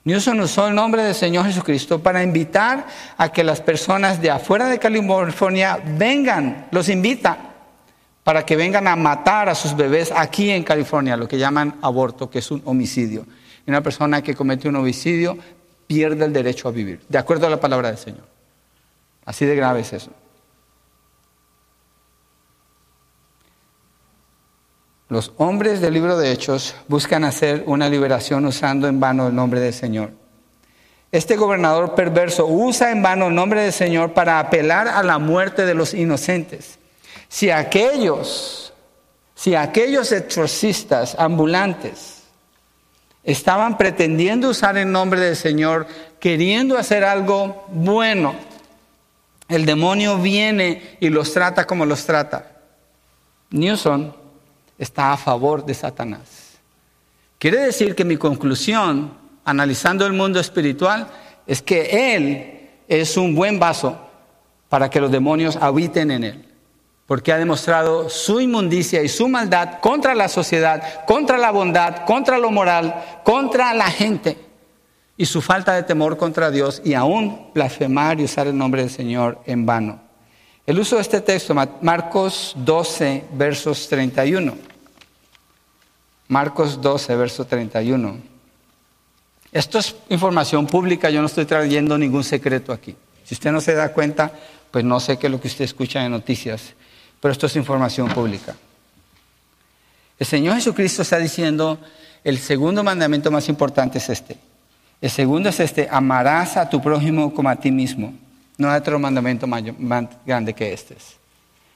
[0.04, 2.86] Newsom usó el nombre del Señor Jesucristo para invitar
[3.18, 7.49] a que las personas de afuera de California vengan, los invita
[8.24, 12.30] para que vengan a matar a sus bebés aquí en California, lo que llaman aborto,
[12.30, 13.26] que es un homicidio.
[13.66, 15.38] Una persona que comete un homicidio
[15.86, 18.26] pierde el derecho a vivir, de acuerdo a la palabra del Señor.
[19.24, 20.10] Así de grave es eso.
[25.08, 29.60] Los hombres del libro de Hechos buscan hacer una liberación usando en vano el nombre
[29.60, 30.12] del Señor.
[31.12, 35.66] Este gobernador perverso usa en vano el nombre del Señor para apelar a la muerte
[35.66, 36.79] de los inocentes.
[37.30, 38.72] Si aquellos,
[39.36, 42.24] si aquellos exorcistas ambulantes
[43.22, 45.86] estaban pretendiendo usar el nombre del Señor,
[46.18, 48.34] queriendo hacer algo bueno,
[49.48, 52.50] el demonio viene y los trata como los trata.
[53.50, 54.12] Newson
[54.76, 56.58] está a favor de Satanás.
[57.38, 59.14] Quiere decir que mi conclusión,
[59.44, 61.06] analizando el mundo espiritual,
[61.46, 63.96] es que él es un buen vaso
[64.68, 66.49] para que los demonios habiten en él
[67.10, 72.38] porque ha demostrado su inmundicia y su maldad contra la sociedad, contra la bondad, contra
[72.38, 72.94] lo moral,
[73.24, 74.38] contra la gente
[75.16, 78.92] y su falta de temor contra Dios y aún blasfemar y usar el nombre del
[78.92, 80.00] Señor en vano.
[80.64, 84.54] El uso de este texto, Marcos 12, versos 31.
[86.28, 88.18] Marcos 12, verso 31.
[89.50, 92.94] Esto es información pública, yo no estoy trayendo ningún secreto aquí.
[93.24, 94.30] Si usted no se da cuenta,
[94.70, 96.76] pues no sé qué es lo que usted escucha en noticias
[97.20, 98.56] pero esto es información pública.
[100.18, 101.78] El Señor Jesucristo está diciendo,
[102.24, 104.36] el segundo mandamiento más importante es este.
[105.00, 108.12] El segundo es este, amarás a tu prójimo como a ti mismo.
[108.58, 109.62] No hay otro mandamiento más
[110.26, 110.96] grande que este.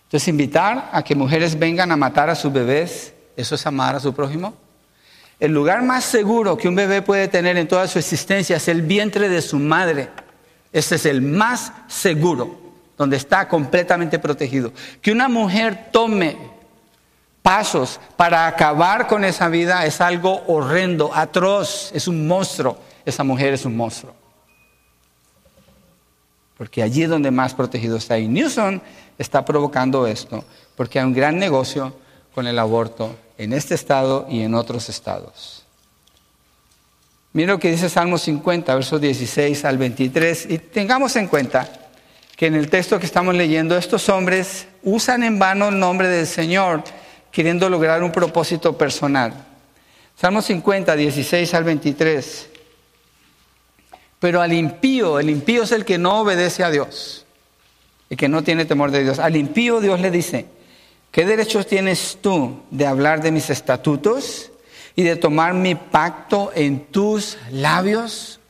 [0.04, 4.00] Entonces, invitar a que mujeres vengan a matar a sus bebés, ¿eso es amar a
[4.00, 4.54] su prójimo?
[5.40, 8.82] El lugar más seguro que un bebé puede tener en toda su existencia es el
[8.82, 10.10] vientre de su madre.
[10.72, 12.63] Ese es el más seguro
[12.96, 14.72] donde está completamente protegido.
[15.00, 16.36] Que una mujer tome
[17.42, 22.78] pasos para acabar con esa vida es algo horrendo, atroz, es un monstruo.
[23.04, 24.14] Esa mujer es un monstruo.
[26.56, 28.18] Porque allí es donde más protegido está.
[28.18, 28.80] Y Newsom
[29.18, 30.44] está provocando esto,
[30.76, 31.94] porque hay un gran negocio
[32.34, 35.64] con el aborto en este estado y en otros estados.
[37.32, 41.83] Mira lo que dice Salmo 50, versos 16 al 23, y tengamos en cuenta
[42.36, 46.26] que en el texto que estamos leyendo estos hombres usan en vano el nombre del
[46.26, 46.82] Señor
[47.30, 49.34] queriendo lograr un propósito personal.
[50.16, 52.48] Salmo 50, 16 al 23.
[54.20, 57.26] Pero al impío, el impío es el que no obedece a Dios,
[58.08, 59.18] el que no tiene temor de Dios.
[59.18, 60.46] Al impío Dios le dice,
[61.10, 64.50] ¿qué derechos tienes tú de hablar de mis estatutos
[64.96, 68.40] y de tomar mi pacto en tus labios?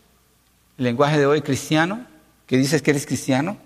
[0.78, 2.06] El lenguaje de hoy cristiano,
[2.46, 3.56] que dices que eres cristiano.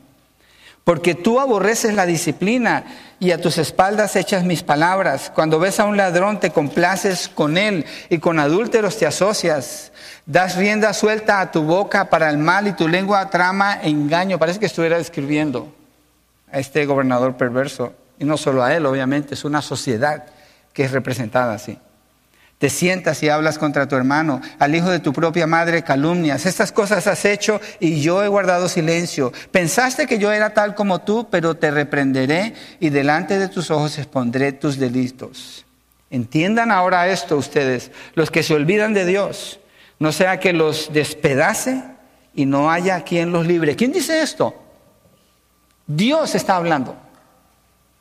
[0.88, 2.84] Porque tú aborreces la disciplina
[3.20, 5.30] y a tus espaldas echas mis palabras.
[5.34, 9.92] Cuando ves a un ladrón te complaces con él y con adúlteros te asocias.
[10.24, 14.38] Das rienda suelta a tu boca para el mal y tu lengua trama engaño.
[14.38, 15.70] Parece que estuviera describiendo
[16.50, 17.92] a este gobernador perverso.
[18.18, 20.24] Y no solo a él, obviamente, es una sociedad
[20.72, 21.78] que es representada así.
[22.58, 26.44] Te sientas y hablas contra tu hermano, al hijo de tu propia madre calumnias.
[26.44, 29.32] Estas cosas has hecho y yo he guardado silencio.
[29.52, 33.96] Pensaste que yo era tal como tú, pero te reprenderé y delante de tus ojos
[33.98, 35.64] expondré tus delitos.
[36.10, 39.60] Entiendan ahora esto ustedes, los que se olvidan de Dios,
[40.00, 41.84] no sea que los despedace
[42.34, 43.76] y no haya quien los libre.
[43.76, 44.54] ¿Quién dice esto?
[45.86, 46.96] Dios está hablando.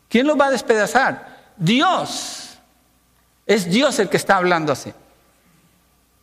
[0.09, 1.53] ¿Quién los va a despedazar?
[1.57, 2.46] Dios.
[3.47, 4.93] Es Dios el que está hablando así.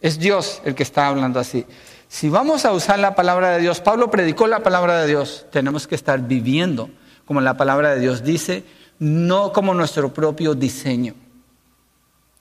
[0.01, 1.64] Es Dios el que está hablando así.
[2.07, 5.87] Si vamos a usar la palabra de Dios, Pablo predicó la palabra de Dios, tenemos
[5.87, 6.91] que estar viviendo
[7.25, 8.64] como la palabra de Dios dice,
[8.99, 11.14] no como nuestro propio diseño.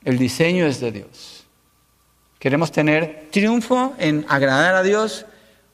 [0.03, 1.45] El diseño es de Dios.
[2.38, 5.25] Queremos tener triunfo en agradar a Dios,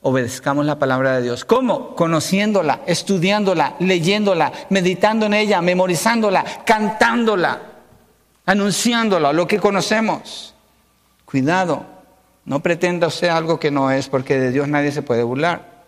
[0.04, 1.44] obedezcamos la palabra de Dios.
[1.44, 1.96] ¿Cómo?
[1.96, 7.79] Conociéndola, estudiándola, leyéndola, meditando en ella, memorizándola, cantándola
[8.50, 10.56] anunciándolo, lo que conocemos.
[11.26, 11.86] Cuidado,
[12.46, 15.84] no pretenda usted algo que no es, porque de Dios nadie se puede burlar.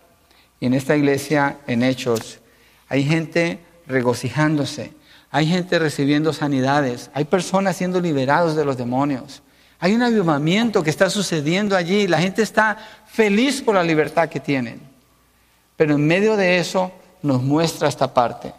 [0.60, 2.40] Y en esta iglesia, en Hechos,
[2.88, 4.94] hay gente regocijándose,
[5.32, 9.42] hay gente recibiendo sanidades, hay personas siendo liberados de los demonios.
[9.80, 14.40] Hay un avivamiento que está sucediendo allí, la gente está feliz por la libertad que
[14.40, 14.80] tienen.
[15.78, 16.92] Pero en medio de eso
[17.24, 18.54] nos muestra esta parte,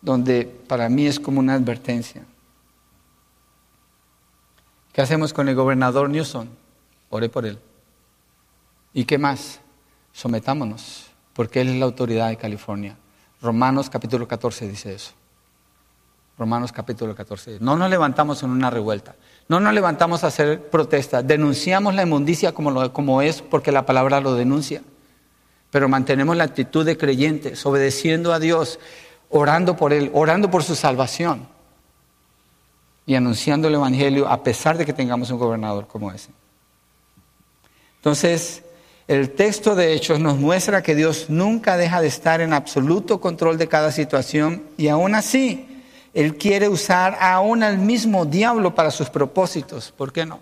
[0.00, 2.22] donde para mí es como una advertencia.
[4.92, 6.48] ¿Qué hacemos con el gobernador Newsom?
[7.08, 7.58] Ore por él.
[8.92, 9.60] ¿Y qué más?
[10.12, 12.96] Sometámonos, porque él es la autoridad de California.
[13.40, 15.12] Romanos capítulo 14 dice eso.
[16.36, 17.58] Romanos capítulo 14.
[17.60, 19.16] No nos levantamos en una revuelta,
[19.48, 24.20] no nos levantamos a hacer protesta, denunciamos la inmundicia como, como es porque la palabra
[24.20, 24.82] lo denuncia,
[25.70, 28.78] pero mantenemos la actitud de creyentes, obedeciendo a Dios,
[29.30, 31.51] orando por Él, orando por su salvación
[33.06, 36.30] y anunciando el Evangelio a pesar de que tengamos un gobernador como ese.
[37.96, 38.62] Entonces,
[39.08, 43.58] el texto de Hechos nos muestra que Dios nunca deja de estar en absoluto control
[43.58, 45.82] de cada situación y aún así,
[46.14, 49.92] Él quiere usar aún al mismo diablo para sus propósitos.
[49.96, 50.40] ¿Por qué no?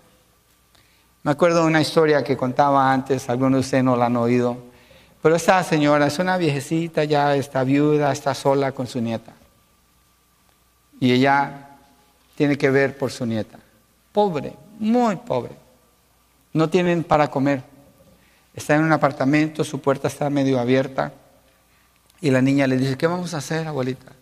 [1.23, 4.57] Me acuerdo de una historia que contaba antes, algunos de ustedes no la han oído,
[5.23, 9.33] pero esta señora es una viejecita, ya está viuda, está sola con su nieta.
[10.99, 11.70] Y ella
[12.41, 13.59] tiene que ver por su nieta.
[14.13, 15.53] Pobre, muy pobre.
[16.55, 17.63] No tienen para comer.
[18.55, 21.13] Está en un apartamento, su puerta está medio abierta
[22.19, 24.13] y la niña le dice, ¿qué vamos a hacer, abuelita?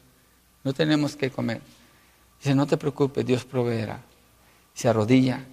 [0.65, 1.61] No tenemos que comer.
[2.41, 4.01] Dice, no te preocupes, Dios proveerá.
[4.75, 5.45] Se arrodilla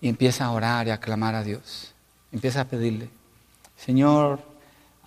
[0.00, 1.92] y empieza a orar y a clamar a Dios.
[2.30, 3.08] Empieza a pedirle,
[3.76, 4.38] Señor,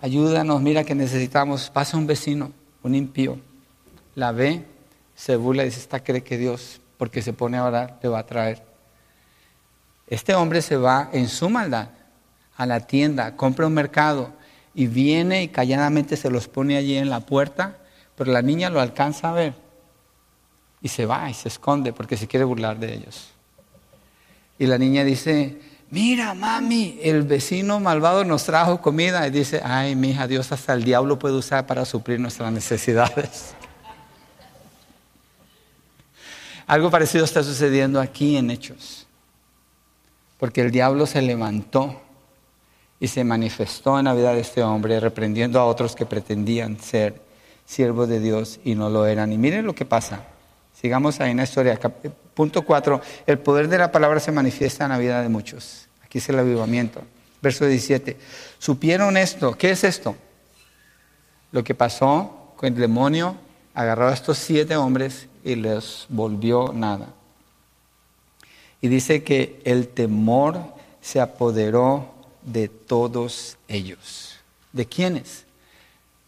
[0.02, 1.70] ayúdanos, mira que necesitamos.
[1.70, 3.38] Pasa un vecino, un impío,
[4.16, 4.66] la ve,
[5.16, 8.18] se burla y dice, esta cree que Dios porque se pone a orar, le va
[8.18, 8.62] a traer.
[10.06, 11.88] Este hombre se va en su maldad
[12.58, 14.34] a la tienda, compra un mercado
[14.74, 17.78] y viene y calladamente se los pone allí en la puerta,
[18.16, 19.54] pero la niña lo alcanza a ver
[20.82, 23.30] y se va y se esconde porque se quiere burlar de ellos.
[24.58, 29.96] Y la niña dice, mira mami, el vecino malvado nos trajo comida y dice, ay
[29.96, 33.54] mi hija, Dios hasta el diablo puede usar para suplir nuestras necesidades.
[36.70, 39.04] Algo parecido está sucediendo aquí en Hechos.
[40.38, 42.00] Porque el diablo se levantó
[43.00, 47.20] y se manifestó en la vida de este hombre, reprendiendo a otros que pretendían ser
[47.66, 49.32] siervos de Dios y no lo eran.
[49.32, 50.22] Y miren lo que pasa.
[50.80, 51.76] Sigamos ahí en la historia.
[52.34, 53.00] Punto 4.
[53.26, 55.88] El poder de la palabra se manifiesta en la vida de muchos.
[56.04, 57.02] Aquí es el avivamiento.
[57.42, 58.16] Verso 17.
[58.60, 59.58] Supieron esto.
[59.58, 60.14] ¿Qué es esto?
[61.50, 63.34] Lo que pasó con el demonio
[63.74, 67.08] agarró a estos siete hombres y les volvió nada.
[68.80, 70.62] Y dice que el temor
[71.00, 74.36] se apoderó de todos ellos.
[74.72, 75.44] ¿De quiénes?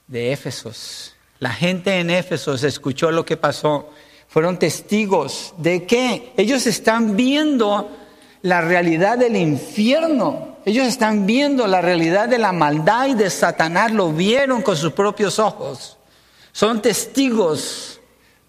[0.07, 1.15] De Éfesos.
[1.39, 3.91] La gente en Éfesos escuchó lo que pasó.
[4.29, 6.33] Fueron testigos de qué?
[6.37, 7.91] Ellos están viendo
[8.43, 10.57] la realidad del infierno.
[10.65, 13.93] Ellos están viendo la realidad de la maldad y de Satanás.
[13.93, 15.97] Lo vieron con sus propios ojos.
[16.53, 17.92] Son testigos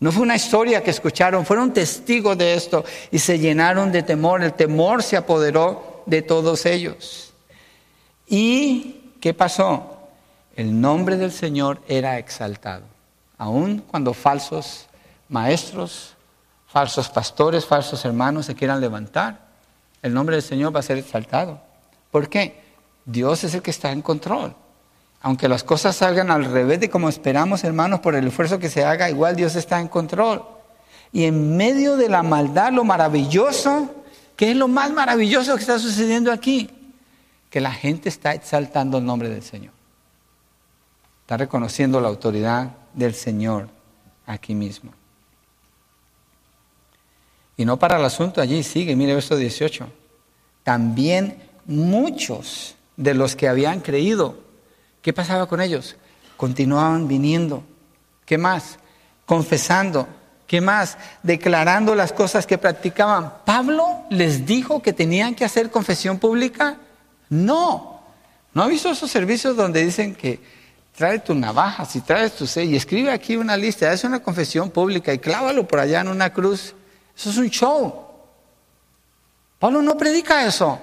[0.04, 4.44] no fue una historia que escucharon, fueron testigos de esto y se llenaron de temor.
[4.44, 7.34] El temor se apoderó de todos ellos.
[8.28, 10.10] ¿Y qué pasó?
[10.58, 12.84] El nombre del Señor era exaltado.
[13.38, 14.88] Aun cuando falsos
[15.30, 16.16] maestros,
[16.68, 19.40] falsos pastores, falsos hermanos se quieran levantar,
[20.02, 21.62] el nombre del Señor va a ser exaltado.
[22.12, 22.62] ¿Por qué?
[23.06, 24.54] Dios es el que está en control.
[25.24, 28.86] Aunque las cosas salgan al revés de como esperamos, hermanos, por el esfuerzo que se
[28.86, 30.44] haga, igual Dios está en control.
[31.12, 33.90] Y en medio de la maldad, lo maravilloso
[34.36, 36.70] ¿Qué es lo más maravilloso que está sucediendo aquí?
[37.50, 39.74] Que la gente está exaltando el nombre del Señor.
[41.22, 43.70] Está reconociendo la autoridad del Señor
[44.26, 44.92] aquí mismo.
[47.56, 49.88] Y no para el asunto, allí sigue, mire verso 18.
[50.64, 54.38] También muchos de los que habían creído,
[55.04, 55.96] ¿qué pasaba con ellos?
[56.36, 57.64] Continuaban viniendo.
[58.26, 58.80] ¿Qué más?
[59.28, 60.08] Confesando.
[60.48, 60.98] ¿Qué más?
[61.22, 63.34] Declarando las cosas que practicaban.
[63.46, 66.78] ¿Pablo les dijo que tenían que hacer confesión pública?
[67.30, 68.02] No.
[68.54, 70.40] ¿No ha visto esos servicios donde dicen que
[70.96, 74.70] trae tu navaja, si traes tu sed y escribe aquí una lista, es una confesión
[74.70, 76.76] pública y clávalo por allá en una cruz?
[77.16, 78.08] Eso es un show.
[79.60, 80.80] Pablo no predica eso.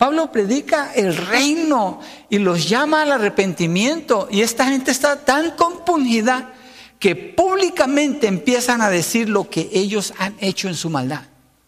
[0.00, 4.28] Pablo predica el reino y los llama al arrepentimiento.
[4.30, 6.54] Y esta gente está tan compungida
[6.98, 11.20] que públicamente empiezan a decir lo que ellos han hecho en su maldad.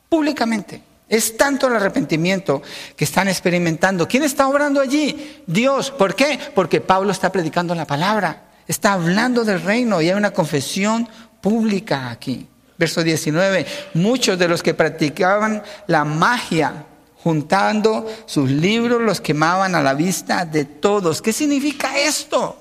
[0.08, 0.82] Públicamente.
[1.10, 2.62] Es tanto el arrepentimiento
[2.96, 4.08] que están experimentando.
[4.08, 5.42] ¿Quién está obrando allí?
[5.46, 5.90] Dios.
[5.90, 6.38] ¿Por qué?
[6.54, 8.44] Porque Pablo está predicando la palabra.
[8.66, 11.06] Está hablando del reino y hay una confesión
[11.42, 12.48] pública aquí.
[12.78, 16.86] Verso 19, muchos de los que practicaban la magia,
[17.22, 21.22] juntando sus libros, los quemaban a la vista de todos.
[21.22, 22.56] ¿Qué significa esto?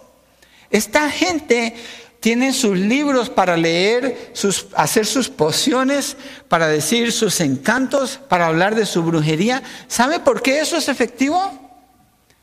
[0.70, 1.76] Esta gente
[2.20, 6.16] tiene sus libros para leer, sus, hacer sus pociones,
[6.48, 9.64] para decir sus encantos, para hablar de su brujería.
[9.88, 11.60] ¿Sabe por qué eso es efectivo?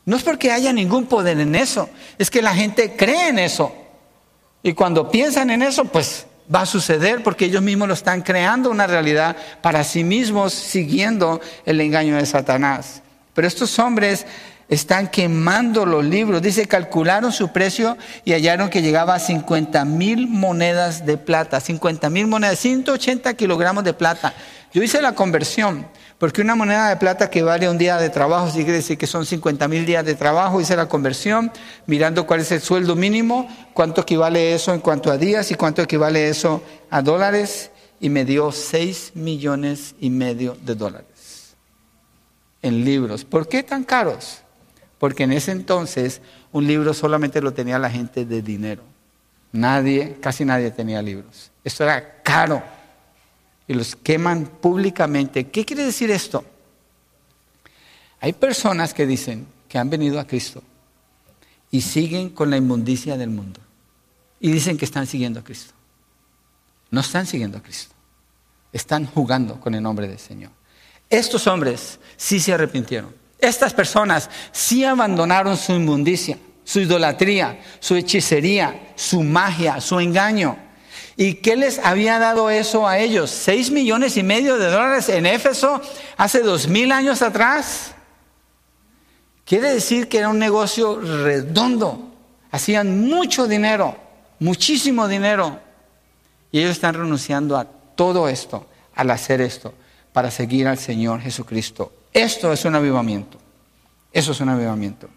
[0.05, 3.73] No es porque haya ningún poder en eso, es que la gente cree en eso.
[4.61, 8.69] Y cuando piensan en eso, pues va a suceder porque ellos mismos lo están creando
[8.69, 13.01] una realidad para sí mismos siguiendo el engaño de Satanás.
[13.33, 14.25] Pero estos hombres
[14.69, 16.41] están quemando los libros.
[16.41, 21.59] Dice, calcularon su precio y hallaron que llegaba a 50 mil monedas de plata.
[21.59, 24.33] 50 mil monedas, 180 kilogramos de plata.
[24.73, 25.87] Yo hice la conversión.
[26.19, 29.07] Porque una moneda de plata que vale un día de trabajo, sí quiere decir que
[29.07, 31.49] son 50 mil días de trabajo, hice la conversión,
[31.87, 35.81] mirando cuál es el sueldo mínimo, cuánto equivale eso en cuanto a días y cuánto
[35.81, 41.55] equivale eso a dólares, y me dio 6 millones y medio de dólares
[42.61, 43.23] en libros.
[43.23, 44.41] ¿Por qué tan caros?
[44.97, 48.83] Porque en ese entonces un libro solamente lo tenía la gente de dinero.
[49.53, 51.51] Nadie, casi nadie tenía libros.
[51.63, 52.61] Esto era caro
[53.69, 55.47] y los queman públicamente.
[55.47, 56.43] ¿Qué quiere decir esto?
[58.19, 60.63] Hay personas que dicen que han venido a Cristo
[61.69, 63.61] y siguen con la inmundicia del mundo.
[64.39, 65.73] Y dicen que están siguiendo a Cristo.
[66.89, 67.93] No están siguiendo a Cristo.
[68.73, 70.49] Están jugando con el nombre del Señor.
[71.07, 73.13] Estos hombres sí se arrepintieron.
[73.37, 80.57] Estas personas sí abandonaron su inmundicia, su idolatría, su hechicería, su magia, su engaño.
[81.21, 83.29] ¿Y qué les había dado eso a ellos?
[83.29, 85.81] ¿Seis millones y medio de dólares en Éfeso
[86.15, 87.93] hace dos mil años atrás?
[89.43, 92.13] Quiere decir que era un negocio redondo.
[92.51, 93.97] Hacían mucho dinero,
[94.39, 95.59] muchísimo dinero.
[96.53, 98.65] Y ellos están renunciando a todo esto,
[98.95, 99.73] al hacer esto,
[100.13, 101.91] para seguir al Señor Jesucristo.
[102.13, 103.37] Esto es un avivamiento.
[104.13, 105.09] Eso es un avivamiento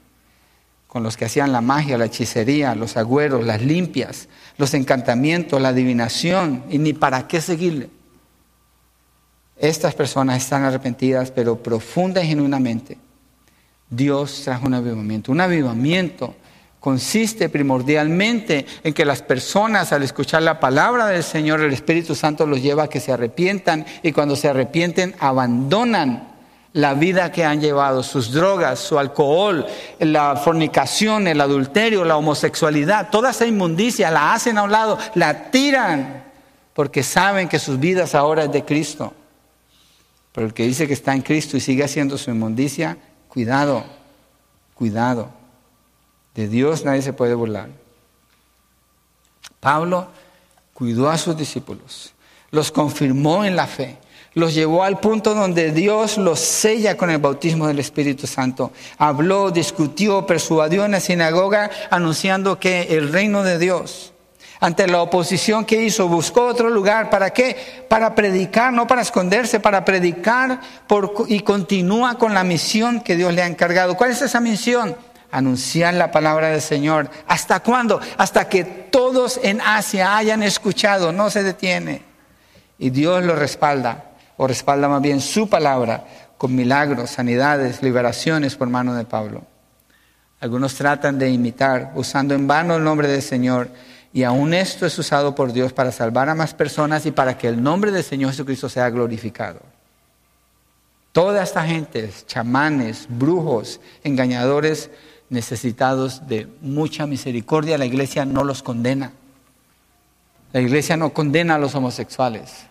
[0.93, 4.29] con los que hacían la magia, la hechicería, los agüeros, las limpias,
[4.59, 7.89] los encantamientos, la adivinación, y ni para qué seguirle.
[9.57, 12.99] Estas personas están arrepentidas, pero profunda y genuinamente.
[13.89, 15.33] Dios trajo un avivamiento.
[15.33, 16.35] Un avivamiento
[16.79, 22.45] consiste primordialmente en que las personas al escuchar la palabra del Señor, el Espíritu Santo
[22.47, 26.32] los lleva a que se arrepientan y cuando se arrepienten abandonan
[26.75, 29.67] la vida que han llevado, sus drogas, su alcohol,
[29.99, 35.51] la fornicación, el adulterio, la homosexualidad, toda esa inmundicia la hacen a un lado, la
[35.51, 36.25] tiran,
[36.73, 39.13] porque saben que sus vidas ahora es de Cristo.
[40.33, 42.97] Pero el que dice que está en Cristo y sigue haciendo su inmundicia,
[43.29, 43.85] cuidado,
[44.75, 45.29] cuidado.
[46.35, 47.69] De Dios nadie se puede burlar.
[49.61, 50.09] Pablo
[50.73, 52.15] cuidó a sus discípulos,
[52.51, 53.99] los confirmó en la fe
[54.35, 58.73] los llevó al punto donde Dios los sella con el bautismo del Espíritu Santo.
[58.99, 64.13] Habló, discutió, persuadió en la sinagoga anunciando que el reino de Dios,
[64.61, 67.11] ante la oposición que hizo, buscó otro lugar.
[67.11, 67.85] ¿Para qué?
[67.89, 70.61] Para predicar, no para esconderse, para predicar
[71.27, 73.97] y continúa con la misión que Dios le ha encargado.
[73.97, 74.97] ¿Cuál es esa misión?
[75.31, 77.11] Anunciar la palabra del Señor.
[77.27, 78.01] ¿Hasta cuándo?
[78.17, 82.03] Hasta que todos en Asia hayan escuchado, no se detiene.
[82.79, 86.05] Y Dios lo respalda o respalda más bien su palabra
[86.39, 89.43] con milagros, sanidades, liberaciones por mano de Pablo.
[90.41, 93.71] Algunos tratan de imitar, usando en vano el nombre del Señor,
[94.13, 97.49] y aún esto es usado por Dios para salvar a más personas y para que
[97.49, 99.61] el nombre del Señor Jesucristo sea glorificado.
[101.13, 104.91] Toda esta gente, chamanes, brujos, engañadores,
[105.29, 109.13] necesitados de mucha misericordia, la iglesia no los condena.
[110.53, 112.67] La iglesia no condena a los homosexuales,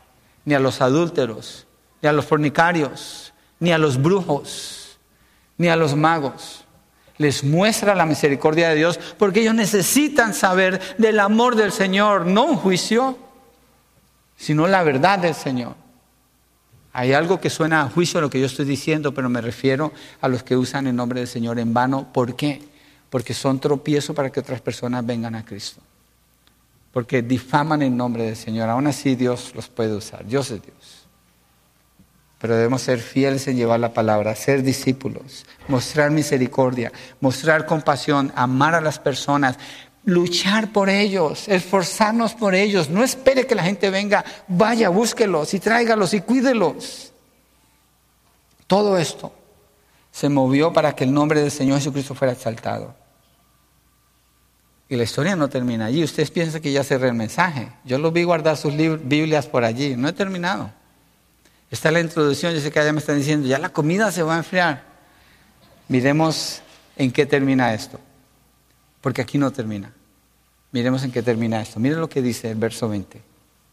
[0.46, 1.68] ni a los adúlteros,
[2.02, 4.98] ni a los fornicarios, ni a los brujos,
[5.58, 6.66] ni a los magos.
[7.18, 12.46] Les muestra la misericordia de Dios porque ellos necesitan saber del amor del Señor, no
[12.46, 13.18] un juicio,
[14.36, 15.76] sino la verdad del Señor.
[16.94, 19.94] Hay algo que suena a juicio a lo que yo estoy diciendo, pero me refiero
[20.20, 22.12] a los que usan el nombre del Señor en vano.
[22.12, 22.62] ¿Por qué?
[23.10, 25.82] Porque son tropiezo para que otras personas vengan a Cristo.
[26.92, 28.70] Porque difaman el nombre del Señor.
[28.70, 30.26] Aún así Dios los puede usar.
[30.26, 31.08] Dios es Dios.
[32.40, 38.74] Pero debemos ser fieles en llevar la palabra, ser discípulos, mostrar misericordia, mostrar compasión, amar
[38.74, 39.58] a las personas,
[40.06, 42.90] luchar por ellos, esforzarnos por ellos.
[42.90, 47.14] No espere que la gente venga, vaya, búsquelos y tráigalos y cuídelos.
[48.66, 49.34] Todo esto
[50.12, 52.96] se movió para que el nombre del Señor Jesucristo fuera exaltado.
[54.92, 56.04] Y la historia no termina allí.
[56.04, 57.72] Ustedes piensan que ya cerré el mensaje.
[57.86, 59.96] Yo lo vi guardar sus Biblias por allí.
[59.96, 60.70] No he terminado.
[61.70, 62.54] Está la introducción.
[62.54, 64.84] Yo sé que allá me están diciendo, ya la comida se va a enfriar.
[65.88, 66.62] Miremos
[66.98, 68.02] en qué termina esto
[69.00, 69.94] porque aquí no termina.
[70.74, 71.80] Miremos en qué termina esto.
[71.80, 73.22] Mire lo que dice el verso 20.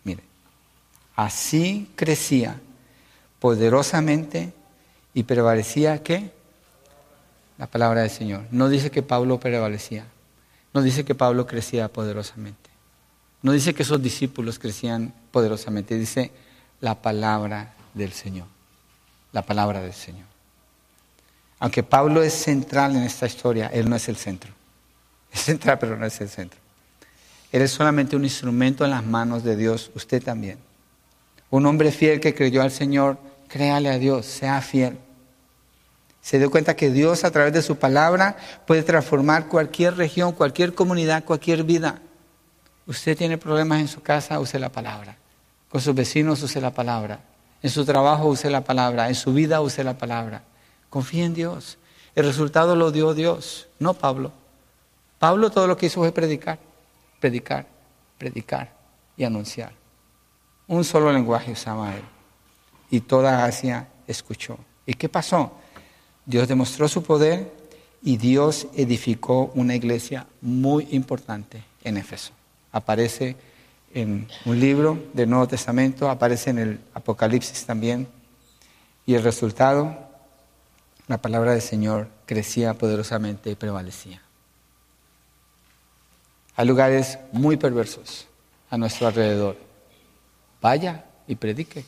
[0.05, 0.23] Mire.
[1.17, 2.61] Así crecía
[3.41, 4.53] poderosamente
[5.15, 6.31] y prevalecía qué?
[7.59, 8.43] La palabra del Señor.
[8.53, 10.07] No dice que Pablo prevalecía.
[10.75, 12.71] No dice que Pablo crecía poderosamente.
[13.43, 15.97] No dice que esos discípulos crecían poderosamente.
[15.97, 16.33] Dice
[16.81, 18.47] la palabra del Señor.
[19.33, 20.27] La palabra del Señor.
[21.61, 24.53] Aunque Pablo es central en esta historia, él no es el centro.
[25.33, 26.59] Es central, pero no es el centro.
[27.53, 30.59] Eres solamente un instrumento en las manos de Dios, usted también.
[31.51, 34.99] Un hombre fiel que creyó al Señor, créale a Dios, sea fiel.
[36.21, 40.75] Se dio cuenta que Dios a través de su palabra puede transformar cualquier región, cualquier
[40.75, 42.01] comunidad, cualquier vida.
[42.87, 45.17] Usted tiene problemas en su casa, use la palabra.
[45.69, 47.21] Con sus vecinos, use la palabra.
[47.63, 49.09] En su trabajo, use la palabra.
[49.09, 50.43] En su vida, use la palabra.
[50.91, 51.79] Confíe en Dios.
[52.15, 54.33] El resultado lo dio Dios, no Pablo.
[55.19, 56.59] Pablo todo lo que hizo fue predicar,
[57.21, 57.67] predicar,
[58.17, 58.73] predicar
[59.17, 59.73] y anunciar.
[60.67, 62.03] Un solo lenguaje usaba él.
[62.91, 64.59] Y toda Asia escuchó.
[64.87, 65.53] ¿Y qué pasó?
[66.29, 67.51] Dios demostró su poder
[68.03, 72.33] y Dios edificó una iglesia muy importante en Éfeso.
[72.71, 73.35] Aparece
[73.95, 78.07] en un libro del Nuevo Testamento, aparece en el Apocalipsis también.
[79.07, 79.97] Y el resultado,
[81.07, 84.21] la palabra del Señor crecía poderosamente y prevalecía.
[86.57, 88.27] Hay lugares muy perversos
[88.69, 89.57] a nuestro alrededor.
[90.61, 91.87] Vaya y predique.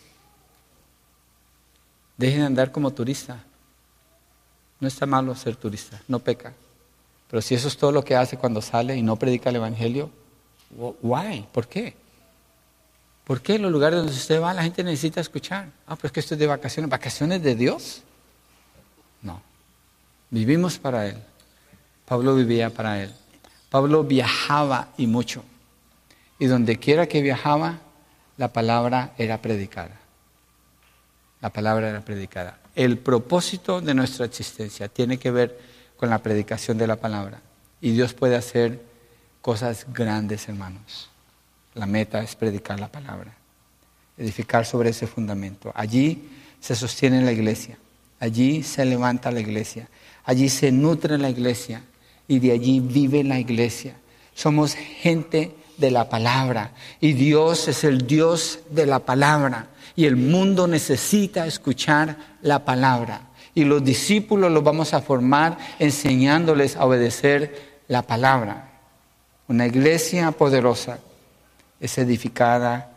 [2.16, 3.44] Dejen de andar como turista.
[4.80, 6.52] No está malo ser turista, no peca.
[7.30, 10.10] Pero si eso es todo lo que hace cuando sale y no predica el Evangelio,
[11.02, 11.46] why?
[11.52, 11.94] ¿Por qué?
[13.24, 15.68] ¿Por qué en los lugares donde usted va la gente necesita escuchar?
[15.86, 16.90] Ah, pues que esto es de vacaciones.
[16.90, 18.02] ¿Vacaciones de Dios?
[19.22, 19.40] No.
[20.30, 21.16] Vivimos para Él.
[22.06, 23.14] Pablo vivía para Él.
[23.68, 25.44] Pablo viajaba y mucho.
[26.40, 27.78] Y donde quiera que viajaba,
[28.36, 30.00] la palabra era predicada.
[31.40, 32.58] La palabra era predicada.
[32.74, 35.58] El propósito de nuestra existencia tiene que ver
[35.96, 37.40] con la predicación de la palabra.
[37.80, 38.80] Y Dios puede hacer
[39.40, 41.10] cosas grandes, hermanos.
[41.74, 43.34] La meta es predicar la palabra,
[44.18, 45.72] edificar sobre ese fundamento.
[45.74, 46.28] Allí
[46.60, 47.78] se sostiene la iglesia,
[48.18, 49.88] allí se levanta la iglesia,
[50.24, 51.82] allí se nutre la iglesia,
[52.30, 53.96] y de allí vive la iglesia.
[54.34, 60.16] Somos gente de la palabra y Dios es el Dios de la palabra y el
[60.16, 63.28] mundo necesita escuchar la palabra.
[63.54, 68.70] Y los discípulos los vamos a formar enseñándoles a obedecer la palabra.
[69.48, 70.98] Una iglesia poderosa
[71.80, 72.92] es edificada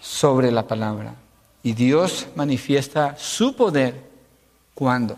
[0.00, 1.14] sobre la palabra.
[1.62, 3.94] Y Dios manifiesta su poder
[4.74, 5.16] cuando,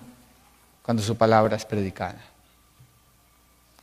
[0.82, 2.28] cuando su palabra es predicada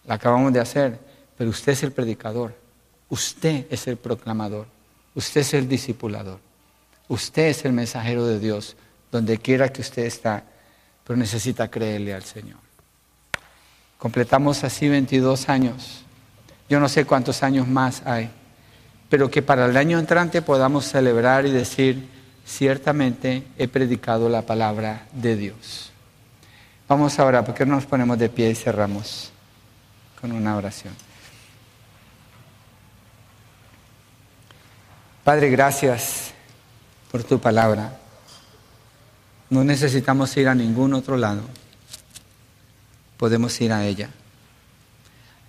[0.07, 0.99] la acabamos de hacer,
[1.37, 2.55] pero usted es el predicador,
[3.09, 4.67] usted es el proclamador,
[5.15, 6.39] usted es el discipulador,
[7.07, 8.75] usted es el mensajero de Dios,
[9.11, 10.43] donde quiera que usted está,
[11.03, 12.59] pero necesita creerle al Señor.
[13.97, 16.03] Completamos así 22 años.
[16.69, 18.29] Yo no sé cuántos años más hay,
[19.09, 22.09] pero que para el año entrante podamos celebrar y decir,
[22.45, 25.91] ciertamente he predicado la palabra de Dios.
[26.87, 29.31] Vamos ahora, porque no nos ponemos de pie y cerramos?
[30.25, 30.95] con una oración.
[35.23, 36.34] Padre, gracias
[37.15, 37.97] por tu palabra.
[39.49, 41.43] No necesitamos ir a ningún otro lado.
[43.15, 44.09] Podemos ir a ella.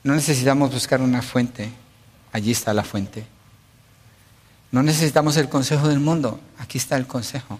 [0.04, 1.72] No necesitamos buscar una fuente.
[2.30, 3.26] Allí está la fuente.
[4.70, 6.38] No necesitamos el consejo del mundo.
[6.58, 7.58] Aquí está el consejo.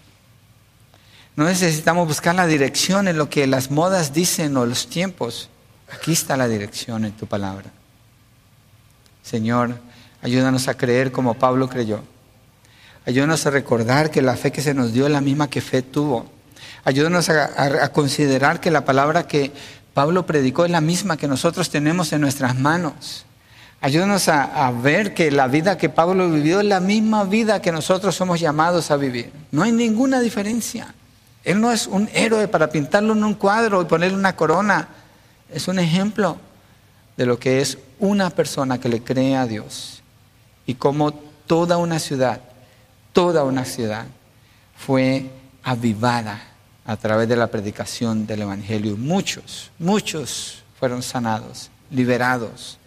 [1.35, 5.49] No necesitamos buscar la dirección en lo que las modas dicen o los tiempos.
[5.93, 7.69] Aquí está la dirección en tu palabra.
[9.21, 9.77] Señor,
[10.21, 12.03] ayúdanos a creer como Pablo creyó.
[13.07, 15.81] Ayúdanos a recordar que la fe que se nos dio es la misma que fe
[15.81, 16.25] tuvo.
[16.83, 19.53] Ayúdanos a, considerar que la palabra que
[19.93, 23.25] Pablo predicó es la misma que nosotros tenemos en nuestras manos.
[23.79, 28.13] Ayúdanos a, ver que la vida que Pablo vivió es la misma vida que nosotros
[28.13, 29.31] somos llamados a vivir.
[29.51, 30.93] No hay ninguna diferencia.
[31.45, 34.89] Él no es un héroe para pintarlo en un cuadro y ponerle una corona.
[35.49, 36.35] Es un ejemplo
[37.15, 40.03] de lo que es una persona que le cree a Dios
[40.65, 41.13] y cómo
[41.45, 42.41] toda una ciudad
[43.17, 44.05] toda una ciudad
[44.77, 45.31] fue
[45.63, 46.39] avivada
[46.85, 48.95] a través de la predicación del Evangelio.
[48.95, 52.77] Muchos, muchos fueron sanados, liberados.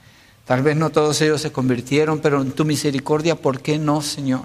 [0.45, 4.45] Tal vez no todos ellos se convirtieron, pero en tu misericordia, ¿por qué no, Señor?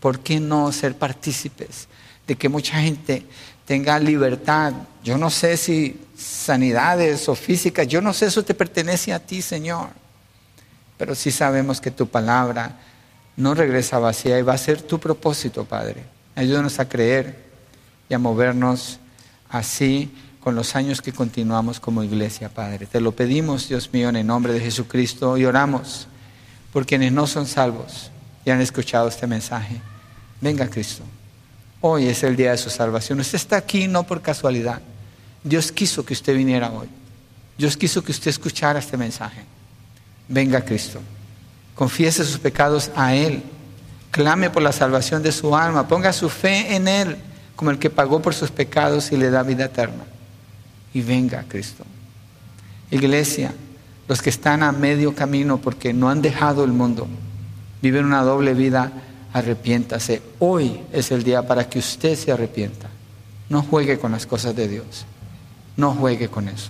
[0.00, 1.86] ¿Por qué no ser partícipes
[2.26, 3.24] de que mucha gente
[3.66, 4.72] tenga libertad?
[5.04, 9.40] Yo no sé si sanidades o físicas, yo no sé, eso te pertenece a ti,
[9.40, 9.90] Señor.
[10.98, 12.89] Pero sí sabemos que tu palabra
[13.40, 16.04] no regresa vacía y va a ser tu propósito, Padre.
[16.36, 17.42] Ayúdanos a creer
[18.08, 18.98] y a movernos
[19.48, 22.86] así con los años que continuamos como iglesia, Padre.
[22.86, 26.06] Te lo pedimos, Dios mío, en el nombre de Jesucristo y oramos
[26.72, 28.10] por quienes no son salvos
[28.44, 29.80] y han escuchado este mensaje.
[30.40, 31.02] Venga, Cristo.
[31.80, 33.20] Hoy es el día de su salvación.
[33.20, 34.80] Usted está aquí no por casualidad.
[35.42, 36.88] Dios quiso que usted viniera hoy.
[37.56, 39.42] Dios quiso que usted escuchara este mensaje.
[40.28, 41.00] Venga, Cristo
[41.80, 43.42] confiese sus pecados a Él,
[44.10, 47.16] clame por la salvación de su alma, ponga su fe en Él
[47.56, 50.04] como el que pagó por sus pecados y le da vida eterna.
[50.92, 51.84] Y venga Cristo.
[52.90, 53.54] Iglesia,
[54.08, 57.08] los que están a medio camino porque no han dejado el mundo,
[57.80, 58.92] viven una doble vida,
[59.32, 60.20] arrepiéntase.
[60.38, 62.90] Hoy es el día para que usted se arrepienta.
[63.48, 65.06] No juegue con las cosas de Dios.
[65.78, 66.68] No juegue con eso.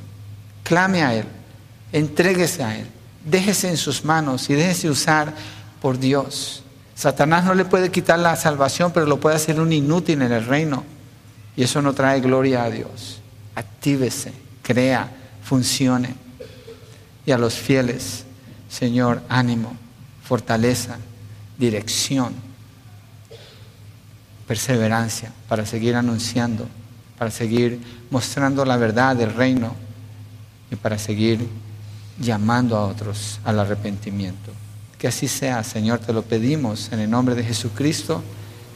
[0.63, 1.25] Clame a Él.
[1.91, 2.87] Entréguese a Él
[3.25, 5.35] déjese en sus manos y déjese usar
[5.81, 6.63] por Dios.
[6.95, 10.45] Satanás no le puede quitar la salvación, pero lo puede hacer un inútil en el
[10.45, 10.85] reino.
[11.57, 13.21] Y eso no trae gloria a Dios.
[13.55, 14.33] Actívese,
[14.63, 15.11] crea,
[15.43, 16.15] funcione.
[17.25, 18.25] Y a los fieles,
[18.69, 19.77] Señor, ánimo,
[20.23, 20.99] fortaleza,
[21.59, 22.35] dirección,
[24.47, 26.67] perseverancia para seguir anunciando,
[27.19, 27.81] para seguir
[28.11, 29.75] mostrando la verdad del reino
[30.71, 31.49] y para seguir
[32.21, 34.53] llamando a otros al arrepentimiento.
[34.99, 38.23] Que así sea, Señor, te lo pedimos en el nombre de Jesucristo,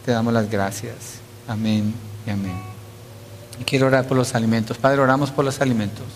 [0.05, 1.21] te damos las gracias.
[1.47, 1.95] Amén
[2.27, 2.57] y amén.
[3.67, 4.79] Quiero orar por los alimentos.
[4.79, 6.07] Padre, oramos por los alimentos.